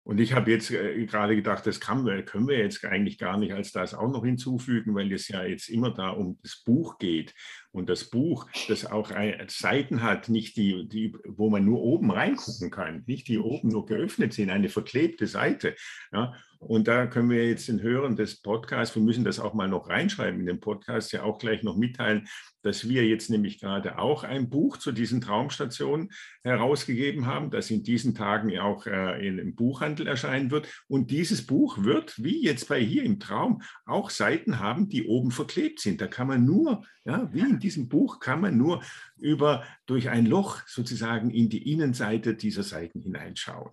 Und 0.07 0.19
ich 0.19 0.33
habe 0.33 0.51
jetzt 0.51 0.69
äh, 0.69 1.03
gerade 1.07 1.35
gedacht, 1.35 1.65
das 1.65 1.79
kann, 1.79 2.05
können 2.25 2.47
wir 2.47 2.59
jetzt 2.59 2.85
eigentlich 2.85 3.17
gar 3.17 3.37
nicht 3.37 3.53
als 3.53 3.71
das 3.71 3.95
auch 3.95 4.07
noch 4.07 4.23
hinzufügen, 4.23 4.93
weil 4.93 5.11
es 5.11 5.27
ja 5.27 5.43
jetzt 5.43 5.67
immer 5.67 5.91
da 5.91 6.09
um 6.09 6.39
das 6.43 6.61
Buch 6.63 6.99
geht. 6.99 7.33
Und 7.75 7.89
das 7.89 8.05
Buch, 8.05 8.47
das 8.69 8.85
auch 8.85 9.11
Seiten 9.47 10.01
hat, 10.01 10.29
nicht 10.29 10.55
die, 10.55 10.87
die, 10.87 11.13
wo 11.25 11.49
man 11.49 11.65
nur 11.65 11.81
oben 11.81 12.09
reingucken 12.09 12.71
kann, 12.71 13.03
nicht 13.05 13.27
die 13.27 13.37
oben 13.37 13.67
nur 13.67 13.85
geöffnet 13.85 14.33
sind, 14.33 14.49
eine 14.49 14.69
verklebte 14.69 15.27
Seite. 15.27 15.75
Ja. 16.13 16.33
Und 16.59 16.87
da 16.87 17.05
können 17.05 17.29
wir 17.29 17.47
jetzt 17.47 17.67
den 17.67 17.81
Hörern 17.81 18.15
des 18.15 18.41
Podcasts, 18.41 18.95
wir 18.95 19.03
müssen 19.03 19.25
das 19.25 19.39
auch 19.39 19.53
mal 19.53 19.67
noch 19.67 19.89
reinschreiben 19.89 20.39
in 20.39 20.45
den 20.45 20.61
Podcast, 20.61 21.11
ja 21.11 21.23
auch 21.23 21.37
gleich 21.37 21.63
noch 21.63 21.75
mitteilen, 21.75 22.27
dass 22.63 22.89
wir 22.89 23.05
jetzt 23.05 23.29
nämlich 23.29 23.59
gerade 23.59 23.99
auch 23.99 24.23
ein 24.23 24.49
Buch 24.49 24.77
zu 24.77 24.91
diesen 24.91 25.21
Traumstationen 25.21 26.11
herausgegeben 26.43 27.27
haben, 27.27 27.51
das 27.51 27.69
in 27.69 27.83
diesen 27.83 28.15
Tagen 28.15 28.57
auch 28.57 28.87
äh, 28.87 29.27
im 29.27 29.53
Buchhandel 29.53 30.07
erscheinen 30.07 30.49
wird. 30.49 30.67
Und 30.87 31.11
dieses 31.11 31.45
Buch 31.45 31.83
wird, 31.83 32.15
wie 32.23 32.43
jetzt 32.43 32.67
bei 32.67 32.79
hier 32.79 33.03
im 33.03 33.19
Traum, 33.19 33.61
auch 33.85 34.09
Seiten 34.09 34.59
haben, 34.59 34.89
die 34.89 35.05
oben 35.05 35.29
verklebt 35.29 35.79
sind. 35.79 36.01
Da 36.01 36.07
kann 36.07 36.27
man 36.27 36.43
nur, 36.43 36.83
ja, 37.03 37.29
wie 37.31 37.41
in 37.41 37.59
diesem 37.65 37.89
Buch, 37.89 38.19
kann 38.19 38.41
man 38.41 38.57
nur 38.57 38.83
über, 39.17 39.63
durch 39.87 40.09
ein 40.09 40.25
Loch 40.25 40.61
sozusagen 40.67 41.31
in 41.31 41.49
die 41.49 41.71
Innenseite 41.71 42.35
dieser 42.35 42.63
Seiten 42.63 43.01
hineinschauen. 43.01 43.71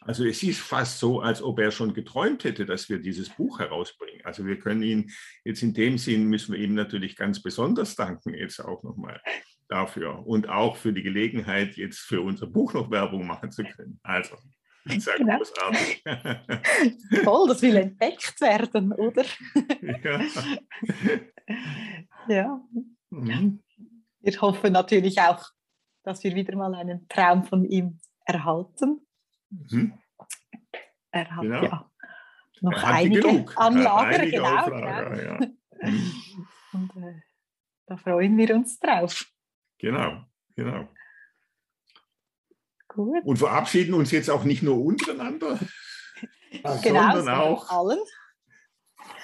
Also 0.00 0.24
es 0.24 0.42
ist 0.42 0.60
fast 0.60 0.98
so, 0.98 1.20
als 1.20 1.42
ob 1.42 1.58
er 1.58 1.70
schon 1.70 1.94
geträumt 1.94 2.44
hätte, 2.44 2.64
dass 2.64 2.88
wir 2.88 2.98
dieses 2.98 3.28
Buch 3.28 3.58
herausbringen. 3.58 4.20
Also 4.24 4.46
wir 4.46 4.58
können 4.58 4.82
ihn 4.82 5.10
jetzt 5.44 5.62
in 5.62 5.74
dem 5.74 5.98
Sinn, 5.98 6.28
müssen 6.28 6.52
wir 6.52 6.60
ihm 6.60 6.74
natürlich 6.74 7.16
ganz 7.16 7.42
besonders 7.42 7.96
danken, 7.96 8.34
jetzt 8.34 8.60
auch 8.60 8.82
nochmal 8.82 9.20
dafür 9.68 10.26
und 10.26 10.48
auch 10.48 10.76
für 10.76 10.92
die 10.92 11.02
Gelegenheit, 11.02 11.76
jetzt 11.76 11.98
für 11.98 12.20
unser 12.20 12.46
Buch 12.46 12.72
noch 12.72 12.90
Werbung 12.90 13.26
machen 13.26 13.50
zu 13.50 13.64
können. 13.64 13.98
Also, 14.02 14.36
sehr 14.84 15.16
genau. 15.16 15.38
großartig. 15.38 16.02
Toll, 17.24 17.48
das 17.48 17.62
will 17.62 17.76
entdeckt 17.76 18.40
werden, 18.40 18.92
oder? 18.92 19.24
Ja. 20.02 20.20
ja. 22.28 22.64
Mhm. 23.12 23.62
Wir 24.20 24.40
hoffen 24.40 24.72
natürlich 24.72 25.20
auch, 25.20 25.44
dass 26.02 26.24
wir 26.24 26.34
wieder 26.34 26.56
mal 26.56 26.74
einen 26.74 27.06
Traum 27.08 27.44
von 27.44 27.64
ihm 27.64 28.00
erhalten. 28.24 29.06
Mhm. 29.50 29.98
Er 31.10 31.36
hat 31.36 31.42
genau. 31.42 31.62
ja 31.62 31.90
noch 32.62 32.82
hat 32.82 32.94
einige. 32.94 33.44
Anlager, 33.56 34.06
einige 34.06 34.30
genau. 34.30 34.64
genau. 34.64 34.86
Ja. 34.86 35.40
Und 36.72 36.96
äh, 36.96 37.20
da 37.86 37.96
freuen 37.96 38.36
wir 38.38 38.54
uns 38.54 38.78
drauf. 38.78 39.26
Genau, 39.78 40.24
genau. 40.54 40.88
Gut. 42.88 43.24
Und 43.24 43.36
verabschieden 43.36 43.94
uns 43.94 44.10
jetzt 44.10 44.30
auch 44.30 44.44
nicht 44.44 44.62
nur 44.62 44.82
untereinander, 44.82 45.58
genau, 46.82 47.12
sondern 47.16 47.28
auch 47.28 47.68
allen. 47.68 47.98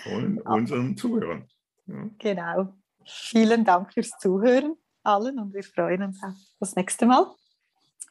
von 0.02 0.38
unseren 0.38 0.96
Zuhörern. 0.96 1.48
Ja. 1.86 2.10
Genau. 2.18 2.77
Vielen 3.10 3.64
Dank 3.64 3.92
fürs 3.94 4.10
Zuhören 4.18 4.76
allen 5.02 5.38
und 5.38 5.54
wir 5.54 5.62
freuen 5.62 6.02
uns 6.02 6.22
auf 6.22 6.34
das 6.60 6.76
nächste 6.76 7.06
Mal. 7.06 7.26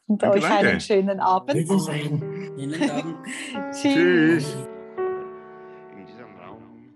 Und 0.07 0.23
danke, 0.23 0.37
euch 0.37 0.43
danke. 0.43 0.69
einen 0.69 0.81
schönen 0.81 1.19
Abend. 1.19 1.51
Vielen 1.51 2.79
Dank. 2.87 3.27
Tschüss. 3.73 4.55
In 5.95 6.05
diesem 6.05 6.35
Raum 6.39 6.93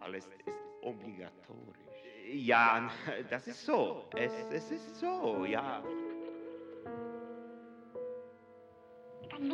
alles 0.00 0.24
ist 0.24 0.32
obligatorisch. 0.80 1.76
Ja, 2.32 2.88
das 3.28 3.46
ist 3.46 3.66
so. 3.66 4.04
Es, 4.16 4.32
es 4.50 4.70
ist 4.70 4.96
so, 4.98 5.44
ja. 5.44 5.82
Ich 9.20 9.28
kann 9.28 9.52